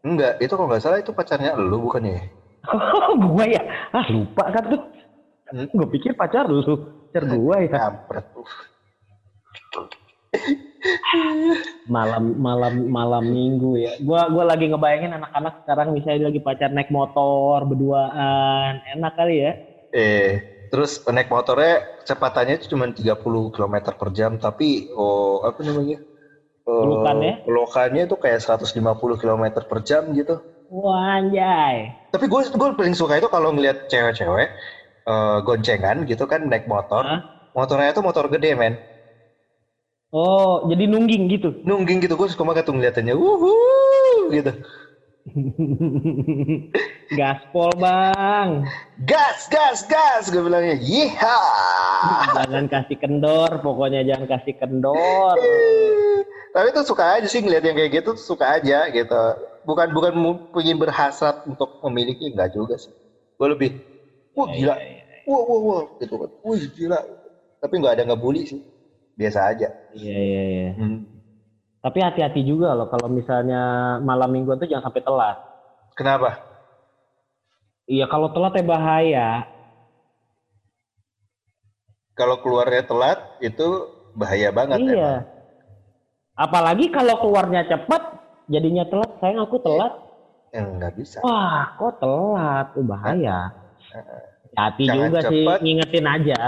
enggak 0.00 0.40
itu 0.40 0.52
kalau 0.56 0.68
nggak 0.68 0.80
salah 0.80 0.98
itu 1.00 1.12
pacarnya 1.12 1.52
lu 1.56 1.76
bukannya 1.84 2.12
ya? 2.16 2.24
gua 3.24 3.44
ya? 3.48 3.62
Ah 3.92 4.06
lupa 4.12 4.44
kan 4.52 4.64
tuh. 4.68 4.80
Hmm? 5.50 5.66
Gue 5.72 5.88
pikir 5.96 6.12
pacar 6.16 6.44
lu. 6.48 6.60
Pacar 6.64 7.24
gua 7.28 7.56
ya. 7.64 7.68
kampret 7.72 8.26
uh. 8.36 8.50
Malam 11.94 12.22
malam 12.46 12.72
malam 12.96 13.24
minggu 13.36 13.66
ya. 13.84 13.90
Gua 14.06 14.20
gua 14.32 14.44
lagi 14.50 14.64
ngebayangin 14.70 15.12
anak-anak 15.18 15.52
sekarang 15.64 15.88
misalnya 15.96 16.22
lagi 16.28 16.40
pacar 16.46 16.68
naik 16.72 16.90
motor 16.92 17.58
berduaan, 17.68 18.72
enak 18.94 19.12
kali 19.18 19.34
ya. 19.44 19.50
eh 19.94 20.38
terus 20.70 20.90
naik 21.14 21.28
motornya 21.34 21.72
kecepatannya 21.98 22.54
itu 22.58 22.66
cuma 22.72 22.84
30 22.98 23.44
km 23.54 23.94
per 24.00 24.08
jam 24.18 24.32
tapi 24.44 24.64
oh 24.94 25.42
apa 25.48 25.60
namanya 25.68 25.98
Oh, 26.70 26.82
Pelukannya? 26.84 27.32
pelukannya 27.44 28.02
itu 28.06 28.16
kayak 28.22 28.38
150 28.44 29.16
km 29.22 29.62
per 29.70 29.80
jam 29.88 30.02
gitu 30.18 30.34
Wah, 30.76 31.04
anjay. 31.18 31.76
Tapi 32.10 32.24
gue 32.26 32.40
gue 32.50 32.68
paling 32.78 32.94
suka 33.00 33.14
itu 33.22 33.28
kalau 33.30 33.50
ngeliat 33.54 33.76
cewek-cewek 33.90 34.48
eh, 35.10 35.36
goncengan 35.46 35.96
gitu 36.10 36.24
kan 36.32 36.40
naik 36.50 36.66
motor. 36.74 37.04
Hah? 37.04 37.20
Motornya 37.56 37.88
itu 37.94 38.02
motor 38.08 38.26
gede 38.34 38.50
men. 38.60 38.74
Oh, 40.10 40.66
jadi 40.66 40.90
nungging 40.90 41.30
gitu. 41.30 41.54
Nungging 41.62 42.02
gitu 42.02 42.18
gue 42.18 42.26
suka 42.26 42.42
banget 42.42 42.66
tuh 42.66 42.74
ngeliatannya. 42.74 43.14
Wuhu 43.14 43.54
gitu. 44.34 44.50
Gaspol, 47.18 47.70
Bang. 47.78 48.66
Gas, 49.06 49.46
gas, 49.46 49.86
gas 49.86 50.26
gue 50.34 50.42
bilangnya. 50.42 50.74
Yiha. 50.74 51.38
Jangan 52.34 52.66
kasih 52.66 52.96
kendor, 52.98 53.50
pokoknya 53.62 54.02
jangan 54.02 54.26
kasih 54.26 54.54
kendor. 54.58 55.38
Tapi 56.54 56.74
tuh 56.74 56.82
suka 56.82 57.14
aja 57.14 57.30
sih 57.30 57.38
ngeliat 57.46 57.62
yang 57.62 57.78
kayak 57.78 58.02
gitu 58.02 58.10
tuh 58.18 58.24
suka 58.34 58.58
aja 58.58 58.90
gitu. 58.90 59.22
Bukan 59.62 59.94
bukan 59.94 60.12
pengen 60.50 60.82
berhasrat 60.82 61.38
untuk 61.46 61.70
memiliki 61.86 62.26
enggak 62.26 62.50
juga 62.50 62.74
sih. 62.74 62.90
Gue 63.38 63.54
lebih 63.54 63.70
wah 64.34 64.50
gila. 64.50 64.74
Iya, 64.74 65.06
iya, 65.06 65.22
Wah 65.30 65.42
wah 65.46 65.60
wah 65.62 65.82
gitu 66.02 66.14
kan. 66.18 66.30
Wih 66.42 66.66
gila. 66.74 66.98
Tapi 67.62 67.74
nggak 67.78 67.94
ada 67.94 68.04
ngebully 68.10 68.42
sih. 68.50 68.60
Biasa 69.20 69.52
aja. 69.52 69.68
Iya, 69.92 70.16
iya, 70.16 70.42
iya. 70.48 70.68
Hmm. 70.80 71.04
Tapi 71.84 71.98
hati-hati 72.00 72.40
juga 72.40 72.72
loh 72.72 72.88
kalau 72.88 73.12
misalnya 73.12 73.96
malam 74.00 74.32
mingguan 74.32 74.56
tuh 74.56 74.64
jangan 74.64 74.88
sampai 74.88 75.04
telat. 75.04 75.36
Kenapa? 75.92 76.40
Iya 77.84 78.08
kalau 78.08 78.32
telat 78.32 78.56
ya 78.56 78.64
bahaya. 78.64 79.28
Kalau 82.16 82.40
keluarnya 82.40 82.84
telat 82.88 83.20
itu 83.44 83.92
bahaya 84.16 84.48
banget 84.52 84.88
iya. 84.88 84.88
emang. 84.88 85.40
Apalagi 86.40 86.88
kalau 86.88 87.20
keluarnya 87.20 87.68
cepat, 87.68 88.02
jadinya 88.48 88.88
telat. 88.88 89.20
Sayang 89.20 89.44
aku 89.44 89.60
telat. 89.60 89.92
Ya, 90.52 90.64
nggak 90.64 90.96
bisa. 90.96 91.20
Wah, 91.20 91.76
kok 91.76 92.00
telat? 92.00 92.72
Tuh 92.72 92.84
bahaya. 92.88 93.52
Hati 94.56 94.84
Jangan 94.88 94.96
juga 95.12 95.18
sih, 95.28 95.44
cepet. 95.44 95.58
ngingetin 95.60 96.06
aja. 96.08 96.40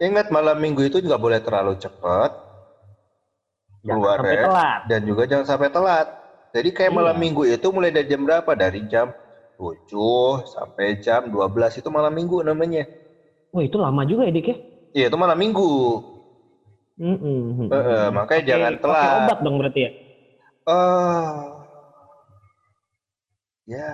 Ingat 0.00 0.32
malam 0.32 0.56
minggu 0.56 0.80
itu 0.80 0.96
juga 1.04 1.20
boleh 1.20 1.44
terlalu 1.44 1.76
cepat 1.76 2.32
keluar 3.84 4.20
ya. 4.24 4.44
telat. 4.44 4.80
dan 4.88 5.00
juga 5.04 5.22
jangan 5.28 5.46
sampai 5.46 5.68
telat. 5.68 6.08
Jadi 6.50 6.68
kayak 6.72 6.92
malam 6.92 7.16
Iya. 7.16 7.22
minggu 7.22 7.42
itu 7.46 7.66
mulai 7.70 7.92
dari 7.92 8.08
jam 8.08 8.20
berapa? 8.24 8.50
Dari 8.56 8.80
jam 8.88 9.12
7 9.56 10.40
sampai 10.48 10.96
jam 10.98 11.28
12 11.28 11.76
itu 11.76 11.88
malam 11.92 12.12
minggu 12.12 12.40
namanya. 12.40 12.88
Wah 13.52 13.62
itu 13.62 13.76
lama 13.76 14.02
juga 14.08 14.24
ya 14.26 14.32
Dik 14.32 14.46
ya? 14.48 14.56
Iya 14.96 15.04
itu 15.12 15.16
malam 15.20 15.38
minggu. 15.38 15.70
Mm-mm. 17.00 17.68
Eh, 17.68 17.76
eh, 17.76 18.08
makanya 18.12 18.40
Pakai- 18.40 18.50
jangan 18.50 18.72
pakai 18.72 18.82
telat. 18.82 19.18
obat 19.24 19.38
dong 19.40 19.56
berarti 19.60 19.80
ya? 19.80 19.90
Eh, 20.60 21.36
ya, 23.68 23.90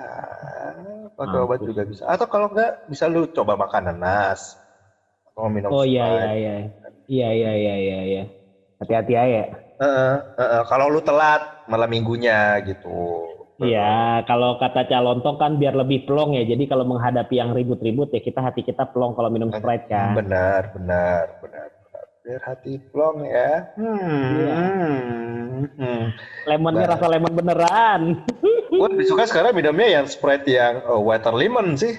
pakai 1.14 1.38
obat 1.42 1.59
juga 1.62 1.83
bisa. 1.87 2.03
Atau 2.11 2.27
kalau 2.27 2.51
enggak, 2.51 2.79
bisa 2.90 3.07
lu 3.07 3.27
coba 3.31 3.55
makan 3.55 3.90
nanas. 3.95 4.59
Atau 5.37 5.53
minum 5.53 5.68
Oh 5.68 5.85
iya 5.85 6.09
iya 6.16 6.33
iya. 6.33 6.55
Iya 7.05 7.29
iya 7.29 7.53
iya 7.53 7.75
iya 7.77 7.99
iya. 8.09 8.22
Hati-hati 8.81 9.12
aja. 9.12 9.42
Heeh, 9.77 10.14
heeh. 10.40 10.62
Kalau 10.64 10.88
lu 10.88 11.05
telat 11.05 11.44
malam 11.68 11.92
minggunya 11.92 12.57
gitu. 12.64 13.20
Iya, 13.61 14.25
kalau 14.25 14.57
kata 14.57 14.88
calontong 14.88 15.37
kan 15.37 15.61
biar 15.61 15.77
lebih 15.77 16.09
plong 16.09 16.40
ya. 16.40 16.49
Jadi 16.49 16.64
kalau 16.64 16.88
menghadapi 16.88 17.37
yang 17.37 17.53
ribut-ribut 17.53 18.09
ya 18.16 18.25
kita 18.25 18.40
hati 18.40 18.64
kita 18.64 18.88
plong 18.88 19.12
kalau 19.12 19.29
minum 19.29 19.53
Sprite 19.53 19.85
kan. 19.92 20.16
Benar, 20.16 20.72
benar, 20.72 21.22
benar, 21.37 21.68
benar. 21.68 22.05
Biar 22.25 22.40
hati 22.40 22.81
plong 22.88 23.29
ya. 23.29 23.68
Hmm. 23.77 24.25
Iya. 24.40 24.57
hmm. 25.77 26.03
Lemonnya 26.49 26.96
rasa 26.96 27.07
lemon 27.12 27.33
beneran. 27.37 28.01
Gue 28.72 28.88
lebih 28.88 29.09
suka 29.09 29.29
sekarang 29.29 29.53
minumnya 29.53 30.01
yang 30.01 30.09
Sprite 30.09 30.49
yang 30.49 30.81
oh, 30.88 31.05
water 31.05 31.37
lemon 31.37 31.77
sih. 31.77 31.92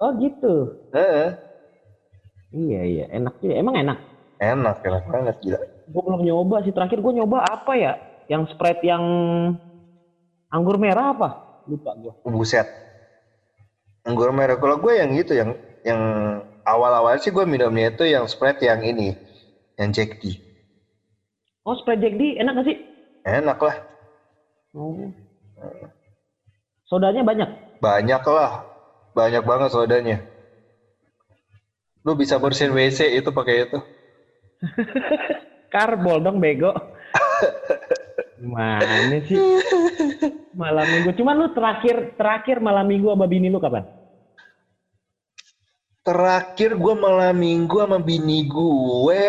Oh 0.00 0.12
gitu. 0.20 0.76
Heeh. 0.92 1.49
Iya 2.50 2.80
iya, 2.82 3.04
enak 3.14 3.38
juga. 3.38 3.54
Emang 3.54 3.74
enak. 3.78 3.98
Enak, 4.40 4.76
enak 4.82 5.04
banget 5.06 5.36
gila. 5.44 5.58
Gue 5.90 6.02
belum 6.02 6.22
nyoba 6.26 6.56
sih. 6.66 6.74
Terakhir 6.74 6.98
gue 6.98 7.12
nyoba 7.22 7.46
apa 7.46 7.72
ya? 7.78 7.92
Yang 8.26 8.54
Sprite 8.54 8.82
yang 8.82 9.04
anggur 10.50 10.78
merah 10.78 11.14
apa? 11.14 11.28
Lupa 11.66 11.94
gue. 11.98 12.12
Buset. 12.26 12.66
Anggur 14.02 14.34
merah. 14.34 14.58
Kalau 14.58 14.80
gue 14.80 14.92
yang 14.98 15.12
itu, 15.14 15.36
yang 15.36 15.54
yang 15.86 16.00
awal-awal 16.66 17.18
sih 17.20 17.30
gue 17.30 17.44
minumnya 17.46 17.92
itu 17.92 18.04
yang 18.08 18.26
Sprite 18.26 18.64
yang 18.64 18.82
ini, 18.82 19.14
yang 19.78 19.92
Jack 19.94 20.18
D. 20.18 20.40
Oh 21.68 21.76
Sprite 21.76 22.00
Jack 22.02 22.14
D 22.16 22.40
enak 22.40 22.52
gak 22.60 22.66
sih? 22.66 22.76
Enak 23.20 23.58
lah, 23.60 23.76
Oh. 24.72 24.96
Sodanya 26.86 27.26
banyak. 27.26 27.50
banyak 27.82 28.22
lah, 28.22 28.64
banyak 29.12 29.42
banget 29.42 29.68
sodanya. 29.74 30.16
Lu 32.00 32.16
bisa 32.16 32.40
bersihin 32.40 32.72
WC 32.72 33.20
itu 33.20 33.28
pakai 33.28 33.68
itu. 33.68 33.78
Karbol 35.72 36.24
dong 36.24 36.40
bego. 36.40 36.72
Mana 38.40 39.20
sih? 39.28 39.36
Malam 40.56 40.86
minggu. 40.88 41.10
Cuman 41.14 41.34
lu 41.36 41.48
terakhir 41.52 42.16
terakhir 42.16 42.56
malam 42.58 42.88
minggu 42.88 43.12
sama 43.12 43.28
bini 43.28 43.52
lu 43.52 43.60
kapan? 43.60 43.84
Terakhir 46.00 46.80
gue 46.80 46.94
malam 46.96 47.36
minggu 47.36 47.76
sama 47.76 48.00
bini 48.00 48.48
gue. 48.48 49.24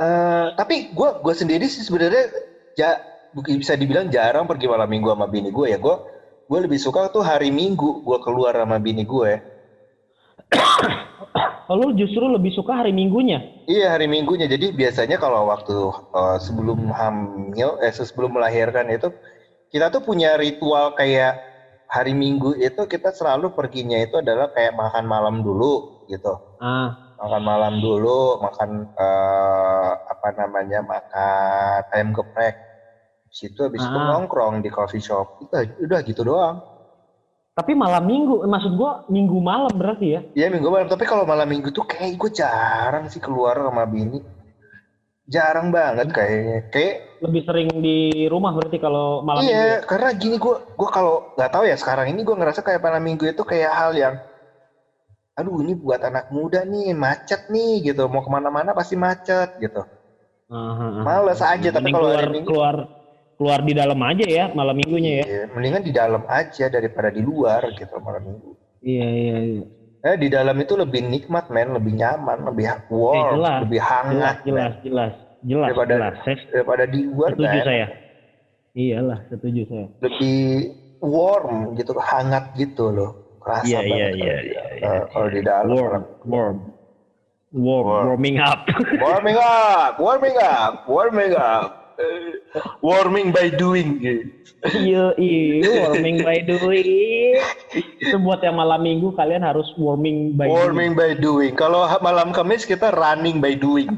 Eh, 0.00 0.46
tapi 0.56 0.92
gue 0.92 1.08
gue 1.24 1.34
sendiri 1.36 1.64
sih 1.68 1.84
sebenarnya 1.84 2.28
ja, 2.76 3.00
bisa 3.32 3.76
dibilang 3.76 4.12
jarang 4.12 4.44
pergi 4.44 4.68
malam 4.68 4.88
minggu 4.88 5.08
sama 5.08 5.26
bini 5.26 5.48
gue 5.48 5.72
ya. 5.72 5.80
Gue 5.80 5.96
gue 6.44 6.58
lebih 6.60 6.76
suka 6.76 7.08
tuh 7.08 7.24
hari 7.24 7.48
minggu 7.48 8.04
gue 8.04 8.18
keluar 8.20 8.52
sama 8.60 8.76
bini 8.76 9.08
gue. 9.08 9.40
Oh, 11.68 11.74
lu 11.78 11.94
justru 11.94 12.22
lebih 12.26 12.50
suka 12.50 12.82
hari 12.82 12.90
minggunya. 12.90 13.44
Iya 13.70 13.94
hari 13.94 14.10
minggunya. 14.10 14.50
Jadi 14.50 14.74
biasanya 14.74 15.16
kalau 15.20 15.46
waktu 15.46 15.74
eh, 15.94 16.38
sebelum 16.42 16.90
hamil, 16.90 17.78
eh 17.78 17.92
sebelum 17.94 18.34
melahirkan 18.34 18.90
itu 18.90 19.14
kita 19.70 19.94
tuh 19.94 20.02
punya 20.02 20.34
ritual 20.34 20.90
kayak 20.98 21.38
hari 21.86 22.14
minggu 22.14 22.58
itu 22.58 22.82
kita 22.86 23.14
selalu 23.14 23.54
perginya 23.54 23.98
itu 23.98 24.18
adalah 24.18 24.50
kayak 24.50 24.74
makan 24.74 25.04
malam 25.06 25.42
dulu 25.42 25.86
gitu. 26.06 26.34
Ah, 26.58 26.94
Makan 27.20 27.42
malam 27.44 27.74
dulu, 27.84 28.40
makan 28.40 28.88
eh, 28.90 29.92
apa 29.94 30.28
namanya 30.34 30.80
makan 30.82 31.80
ayam 31.94 32.10
geprek. 32.16 32.56
Situ 33.30 33.62
habis 33.62 33.86
itu 33.86 33.94
Ah. 33.94 34.18
nongkrong 34.18 34.58
di 34.58 34.70
coffee 34.74 34.98
shop. 34.98 35.30
Udah, 35.38 35.62
udah 35.78 36.00
gitu 36.02 36.26
doang. 36.26 36.58
Tapi 37.50 37.74
malam 37.74 38.06
minggu, 38.06 38.46
maksud 38.46 38.72
gua 38.78 39.02
minggu 39.10 39.36
malam 39.42 39.74
berarti 39.74 40.06
ya? 40.16 40.20
Iya 40.32 40.46
minggu 40.48 40.70
malam. 40.70 40.88
Tapi 40.88 41.04
kalau 41.04 41.26
malam 41.26 41.44
minggu 41.50 41.74
tuh 41.74 41.84
kayak 41.84 42.14
gue 42.16 42.30
jarang 42.30 43.10
sih 43.10 43.18
keluar 43.18 43.58
sama 43.58 43.84
bini. 43.84 44.22
Jarang 45.26 45.70
banget 45.74 46.10
kayaknya. 46.10 46.58
Kayak 46.70 46.94
Lebih 47.20 47.42
sering 47.44 47.68
di 47.84 48.24
rumah 48.32 48.56
berarti 48.56 48.80
kalau 48.80 49.20
malam 49.20 49.44
minggu. 49.44 49.52
ya? 49.52 49.60
Iya, 49.60 49.74
karena 49.84 50.08
gini 50.16 50.36
gue, 50.40 50.56
gue 50.56 50.88
kalau 50.88 51.20
nggak 51.36 51.50
tahu 51.52 51.64
ya 51.68 51.76
sekarang 51.76 52.06
ini 52.08 52.24
gue 52.24 52.32
ngerasa 52.32 52.64
kayak 52.64 52.80
malam 52.80 53.02
minggu 53.04 53.28
itu 53.28 53.42
kayak 53.44 53.72
hal 53.76 53.92
yang, 53.92 54.14
aduh 55.36 55.60
ini 55.60 55.76
buat 55.76 56.00
anak 56.00 56.32
muda 56.32 56.64
nih 56.64 56.96
macet 56.96 57.44
nih 57.52 57.92
gitu, 57.92 58.08
mau 58.08 58.24
ke 58.24 58.30
mana-mana 58.32 58.72
pasti 58.72 58.96
macet 58.96 59.52
gitu. 59.60 59.84
Ah, 60.50 60.74
ah. 60.74 61.04
Males 61.04 61.38
aja, 61.44 61.68
tapi 61.70 61.92
kalau 61.94 62.10
keluar 62.10 62.24
hari 62.24 62.34
minggu, 62.40 62.48
keluar 62.50 62.76
keluar 63.40 63.64
di 63.64 63.72
dalam 63.72 63.96
aja 64.04 64.26
ya 64.28 64.44
malam 64.52 64.76
minggunya 64.76 65.10
ya. 65.10 65.24
iya, 65.24 65.42
mendingan 65.48 65.80
di 65.80 65.92
dalam 65.96 66.28
aja 66.28 66.68
daripada 66.68 67.08
di 67.08 67.24
luar 67.24 67.72
gitu 67.72 67.96
malam 67.98 68.20
minggu. 68.28 68.52
Iya 68.84 69.06
iya 69.08 69.36
iya. 69.40 69.64
Eh 70.00 70.16
di 70.16 70.28
dalam 70.28 70.56
itu 70.56 70.76
lebih 70.76 71.00
nikmat 71.02 71.48
men, 71.48 71.72
lebih 71.72 71.96
nyaman, 71.96 72.44
lebih 72.44 72.68
warm, 72.92 73.16
Eh, 73.16 73.24
jelas, 73.32 73.58
lebih 73.64 73.80
hangat 73.80 74.36
jelas 74.44 74.72
men. 74.76 74.84
jelas 74.84 75.12
jelas 75.40 75.68
Daripada- 75.72 75.88
jelas. 75.90 76.14
Saya 76.20 76.36
daripada 76.52 76.84
di 76.84 76.98
luar 77.02 77.30
setuju 77.32 77.48
kan, 77.48 77.64
saya. 77.64 77.86
Iyalah 78.70 79.18
setuju 79.26 79.62
saya. 79.66 79.86
lebih 79.98 80.40
warm 81.00 81.56
gitu, 81.74 81.90
hangat 81.96 82.44
gitu 82.54 82.92
loh. 82.92 83.10
Kerasa 83.40 83.64
Iya, 83.66 83.78
banget 83.80 83.96
iya, 83.96 84.04
iya, 84.04 84.12
di- 84.12 84.20
iya, 84.52 84.62
eh, 84.68 84.76
iya. 84.84 85.00
kalau 85.08 85.28
di 85.32 85.40
dalam. 85.40 85.72
Warm 85.72 86.04
warm 86.28 86.56
warm 87.56 87.84
Warm. 87.88 88.04
warming 88.14 88.36
up. 88.36 88.60
Warming 89.00 89.38
up, 89.40 89.92
warming 89.96 90.36
up, 90.36 90.72
warming 90.84 91.32
up. 91.32 91.79
Warming 92.86 93.30
by 93.30 93.48
doing. 93.52 94.00
Iya, 94.60 95.16
iya, 95.16 95.88
warming 95.88 96.20
by 96.20 96.44
doing. 96.44 96.84
Itu 97.72 98.16
buat 98.20 98.44
yang 98.44 98.60
malam 98.60 98.84
minggu 98.84 99.16
kalian 99.16 99.40
harus 99.40 99.70
warming 99.80 100.36
by 100.36 100.44
doing. 100.44 100.52
Warming 100.52 100.92
by 100.92 101.12
doing. 101.16 101.52
Kalau 101.56 101.88
malam 102.00 102.34
Kamis 102.34 102.68
kita 102.68 102.92
running 102.92 103.40
by 103.40 103.56
doing. 103.56 103.88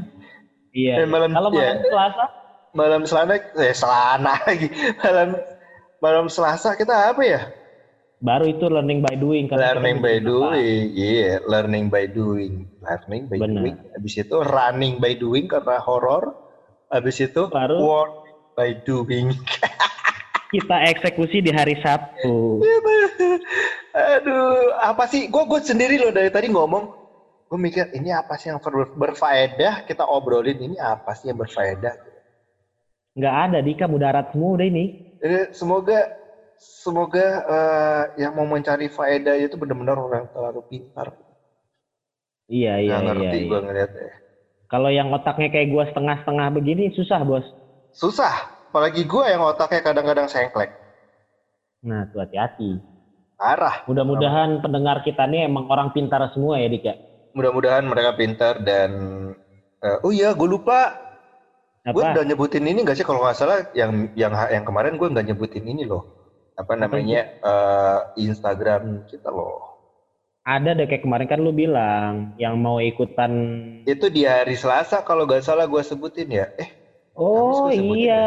Iya. 0.70 1.02
Eh, 1.02 1.06
malam- 1.08 1.34
Kalau 1.34 1.50
malam 1.50 1.76
iya. 1.78 1.82
Selasa, 1.82 2.24
Malam 2.72 3.02
Selasa, 3.04 3.32
eh 3.60 3.74
Selasa 3.76 4.32
lagi. 4.48 4.68
Malam 5.02 5.28
malam 6.00 6.26
Selasa 6.30 6.72
kita 6.78 7.12
apa 7.12 7.22
ya? 7.24 7.42
baru 8.22 8.46
itu 8.46 8.70
learning 8.70 9.02
by 9.02 9.18
doing. 9.18 9.50
karena 9.50 9.74
Learning 9.74 9.98
by 9.98 10.16
doing. 10.22 10.94
Iya, 10.94 11.42
learning 11.42 11.90
by 11.90 12.06
doing. 12.06 12.70
Learning 12.78 13.26
by 13.26 13.38
doing. 13.42 13.74
Habis 13.98 14.14
itu 14.22 14.36
running 14.38 15.02
by 15.02 15.18
doing 15.18 15.50
karena 15.50 15.82
horor. 15.82 16.30
Habis 16.92 17.16
itu 17.24 17.42
Baru- 17.48 17.80
work 17.80 18.12
by 18.52 18.76
doing. 18.84 19.32
Kita 20.52 20.84
eksekusi 20.92 21.40
di 21.40 21.48
hari 21.48 21.80
Sabtu. 21.80 22.60
Aduh, 23.96 24.76
apa 24.76 25.08
sih? 25.08 25.32
Gue 25.32 25.48
gue 25.48 25.64
sendiri 25.64 25.96
loh 25.96 26.12
dari 26.12 26.28
tadi 26.28 26.52
ngomong. 26.52 26.84
Gue 27.48 27.56
mikir 27.56 27.88
ini 27.96 28.12
apa 28.12 28.36
sih 28.36 28.52
yang 28.52 28.60
ber- 28.60 28.92
berfaedah? 28.92 29.88
Kita 29.88 30.04
obrolin 30.04 30.60
ini 30.60 30.76
apa 30.76 31.16
sih 31.16 31.32
yang 31.32 31.40
berfaedah? 31.40 31.96
Nggak 33.16 33.36
ada 33.48 33.58
Dika 33.64 33.88
mudarat 33.88 34.36
semua 34.36 34.60
udah 34.60 34.66
ini. 34.68 35.16
Jadi 35.24 35.56
semoga 35.56 36.04
semoga 36.60 37.26
eh, 37.48 38.02
yang 38.20 38.36
mau 38.36 38.44
mencari 38.44 38.92
faedah 38.92 39.36
itu 39.40 39.56
benar-benar 39.56 39.96
orang 39.96 40.28
terlalu 40.28 40.60
pintar. 40.68 41.16
Iya 42.52 42.76
iya 42.76 43.00
Nggak 43.00 43.00
iya. 43.00 43.08
ngerti 43.16 43.36
iya. 43.40 43.48
gue 43.48 43.58
ngeliatnya. 43.64 44.12
Kalau 44.72 44.88
yang 44.88 45.12
otaknya 45.12 45.52
kayak 45.52 45.68
gua 45.68 45.84
setengah-setengah 45.92 46.48
begini 46.56 46.88
susah 46.96 47.20
bos. 47.28 47.44
Susah. 47.92 48.32
Apalagi 48.72 49.04
gue 49.04 49.24
yang 49.28 49.44
otaknya 49.44 49.84
kadang-kadang 49.84 50.32
sengklek. 50.32 50.72
Nah 51.84 52.08
tuh 52.08 52.24
hati-hati. 52.24 52.80
Parah. 53.36 53.84
Mudah-mudahan 53.84 54.64
pendengar 54.64 55.04
kita 55.04 55.28
nih 55.28 55.44
emang 55.44 55.68
orang 55.68 55.92
pintar 55.92 56.24
semua 56.32 56.56
ya 56.56 56.72
Dika. 56.72 56.96
Mudah-mudahan 57.36 57.84
mereka 57.84 58.16
pintar 58.16 58.64
dan 58.64 58.90
eh, 59.84 59.98
oh 60.00 60.08
iya 60.08 60.32
gue 60.32 60.48
lupa 60.48 60.96
Gue 61.82 61.98
Apa? 61.98 62.14
udah 62.14 62.24
nyebutin 62.24 62.62
ini 62.62 62.86
gak 62.86 62.94
sih 62.94 63.02
kalau 63.02 63.26
nggak 63.26 63.34
salah 63.34 63.66
yang 63.74 64.06
yang 64.14 64.30
yang 64.30 64.62
kemarin 64.62 64.94
gue 64.94 65.08
nggak 65.10 65.26
nyebutin 65.34 65.66
ini 65.66 65.82
loh. 65.84 66.06
Apa 66.54 66.78
namanya 66.78 67.26
eh, 67.28 68.00
Instagram 68.22 69.04
kita 69.04 69.28
loh. 69.28 69.71
Ada 70.42 70.74
deh 70.74 70.90
kayak 70.90 71.06
kemarin 71.06 71.30
kan 71.30 71.38
lu 71.38 71.54
bilang 71.54 72.34
yang 72.34 72.58
mau 72.58 72.82
ikutan. 72.82 73.30
Itu 73.86 74.10
di 74.10 74.26
hari 74.26 74.58
Selasa 74.58 75.06
kalau 75.06 75.22
nggak 75.22 75.46
salah 75.46 75.70
gue 75.70 75.78
sebutin 75.86 76.34
ya. 76.34 76.50
Eh, 76.58 76.82
Oh 77.12 77.68
gua 77.68 77.76
sebutin 77.76 78.08
iya, 78.08 78.26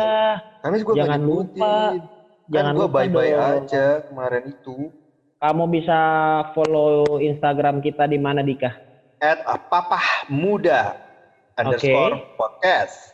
Kamis 0.61 0.85
gue 0.85 0.95
Jangan 0.95 1.21
lupa. 1.25 1.97
Kan 1.97 2.05
jangan 2.53 2.73
gue 2.77 2.87
bye-bye 2.87 3.33
dong. 3.33 3.65
aja 3.65 3.85
kemarin 4.05 4.43
itu. 4.47 4.93
Kamu 5.41 5.63
bisa 5.67 5.99
follow 6.55 7.19
Instagram 7.19 7.81
kita 7.83 8.07
di 8.07 8.15
mana 8.15 8.45
Dika? 8.45 8.71
At 9.19 9.43
papah 9.67 10.29
muda 10.31 10.95
underscore 11.57 12.31
podcast. 12.39 13.11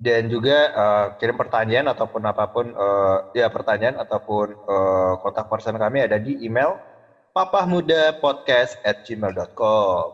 Dan 0.00 0.32
juga 0.32 0.72
eh, 0.72 1.06
kirim 1.20 1.36
pertanyaan 1.36 1.92
ataupun 1.92 2.22
apa 2.24 2.48
pun 2.48 2.72
eh, 2.72 3.18
ya 3.36 3.52
pertanyaan 3.52 4.00
ataupun 4.00 4.46
eh, 4.54 5.12
kontak 5.20 5.44
person 5.50 5.76
kami 5.76 6.08
ada 6.08 6.16
di 6.16 6.40
email 6.40 6.95
papahmudapodcast 7.36 8.80
at 8.80 9.04
gmail.com. 9.04 10.06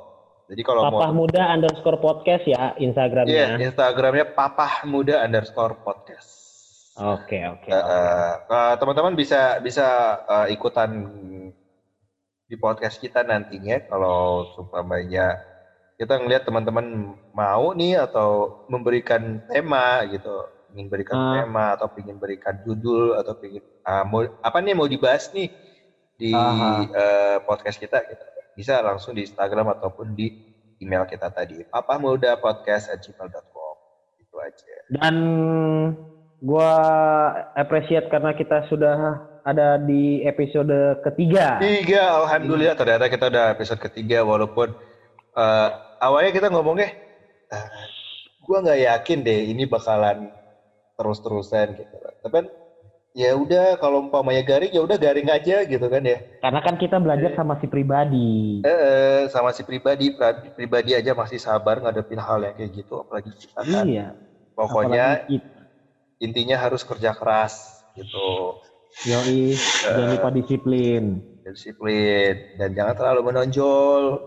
Jadi 0.50 0.62
kalau 0.66 0.90
Papa 0.90 1.14
mau 1.14 1.22
Muda 1.22 1.54
underscore 1.54 2.02
podcast 2.02 2.42
ya 2.44 2.74
Iya, 2.74 2.82
Instagramnya. 2.82 3.46
Instagramnya 3.62 4.26
papahmuda 4.34 5.22
underscore 5.22 5.78
podcast. 5.86 6.28
Oke 6.98 7.40
oke. 7.46 7.70
Eh, 7.70 7.78
eh, 7.78 8.32
eh, 8.42 8.74
teman-teman 8.76 9.14
bisa 9.14 9.62
bisa 9.62 10.18
eh, 10.26 10.52
ikutan 10.52 10.90
di 12.44 12.56
podcast 12.60 13.00
kita 13.00 13.24
nantinya 13.24 13.80
kalau 13.88 14.44
sumpamanya 14.52 15.40
kita 15.96 16.20
ngelihat 16.20 16.44
teman-teman 16.44 17.16
mau 17.32 17.72
nih 17.72 17.96
atau 18.02 18.60
memberikan 18.68 19.40
tema 19.48 20.04
gitu 20.10 20.28
ingin 20.74 20.88
berikan 20.92 21.16
Ah. 21.16 21.32
tema 21.40 21.64
atau 21.72 21.88
ingin 21.96 22.20
berikan 22.20 22.60
judul 22.60 23.16
atau 23.16 23.32
ingin 23.40 23.64
ah, 23.88 24.04
mau 24.04 24.20
apa 24.44 24.58
nih 24.60 24.76
mau 24.76 24.84
dibahas 24.84 25.32
nih 25.32 25.48
di 26.22 26.30
Aha. 26.30 26.86
eh, 26.86 27.42
podcast 27.42 27.82
kita 27.82 27.98
gitu. 28.06 28.22
bisa 28.54 28.78
langsung 28.78 29.18
di 29.18 29.26
Instagram 29.26 29.74
ataupun 29.74 30.14
di 30.14 30.30
email 30.78 31.02
kita 31.10 31.34
tadi 31.34 31.66
papahmudapodcast@gmail.com 31.66 33.74
itu 34.22 34.36
aja 34.38 34.74
Dan 34.94 35.14
gua 36.38 36.70
appreciate 37.58 38.06
karena 38.06 38.38
kita 38.38 38.70
sudah 38.70 39.18
ada 39.42 39.74
di 39.82 40.22
episode 40.22 41.02
ketiga. 41.02 41.58
Tiga, 41.58 42.22
alhamdulillah 42.22 42.78
ternyata 42.78 43.10
kita 43.10 43.26
udah 43.26 43.58
episode 43.58 43.82
ketiga 43.82 44.22
walaupun 44.22 44.70
eh, 45.34 45.68
awalnya 45.98 46.30
kita 46.30 46.46
ngomongnya, 46.54 46.94
"Ah, 47.50 47.66
gua 48.46 48.62
nggak 48.62 48.78
yakin 48.86 49.26
deh 49.26 49.50
ini 49.50 49.66
bakalan 49.66 50.30
terus-terusan 50.94 51.74
gitu. 51.74 51.98
Tapi 52.22 52.30
kan, 52.30 52.46
ya 53.12 53.36
udah 53.36 53.76
kalau 53.76 54.00
umpamanya 54.08 54.40
garing 54.40 54.72
ya 54.72 54.80
udah 54.80 54.96
garing 54.96 55.28
aja 55.28 55.64
gitu 55.68 55.86
kan 55.86 56.02
ya. 56.02 56.18
Karena 56.40 56.60
kan 56.64 56.74
kita 56.80 56.96
belajar 56.98 57.36
sama 57.36 57.60
si 57.60 57.68
pribadi. 57.68 58.60
Eh, 58.64 58.68
eh, 58.68 59.20
sama 59.28 59.52
si 59.52 59.62
pribadi, 59.62 60.12
pribadi 60.56 60.96
aja 60.96 61.12
masih 61.12 61.38
sabar 61.38 61.78
ngadepin 61.78 62.20
hal 62.20 62.40
yang 62.40 62.56
kayak 62.56 62.72
gitu, 62.72 63.04
apalagi 63.04 63.30
kita 63.36 63.60
kan. 63.62 63.84
Iya. 63.84 64.06
Pokoknya 64.52 65.04
apalagi 65.24 65.40
kita. 65.40 65.60
intinya 66.20 66.56
harus 66.60 66.82
kerja 66.84 67.16
keras 67.16 67.84
gitu, 67.96 68.56
Yoi, 69.08 69.56
jangan 69.56 70.08
lupa 70.16 70.28
disiplin. 70.32 71.24
disiplin 71.42 72.36
dan 72.60 72.76
jangan 72.76 72.94
terlalu 72.94 73.32
menonjol. 73.32 74.20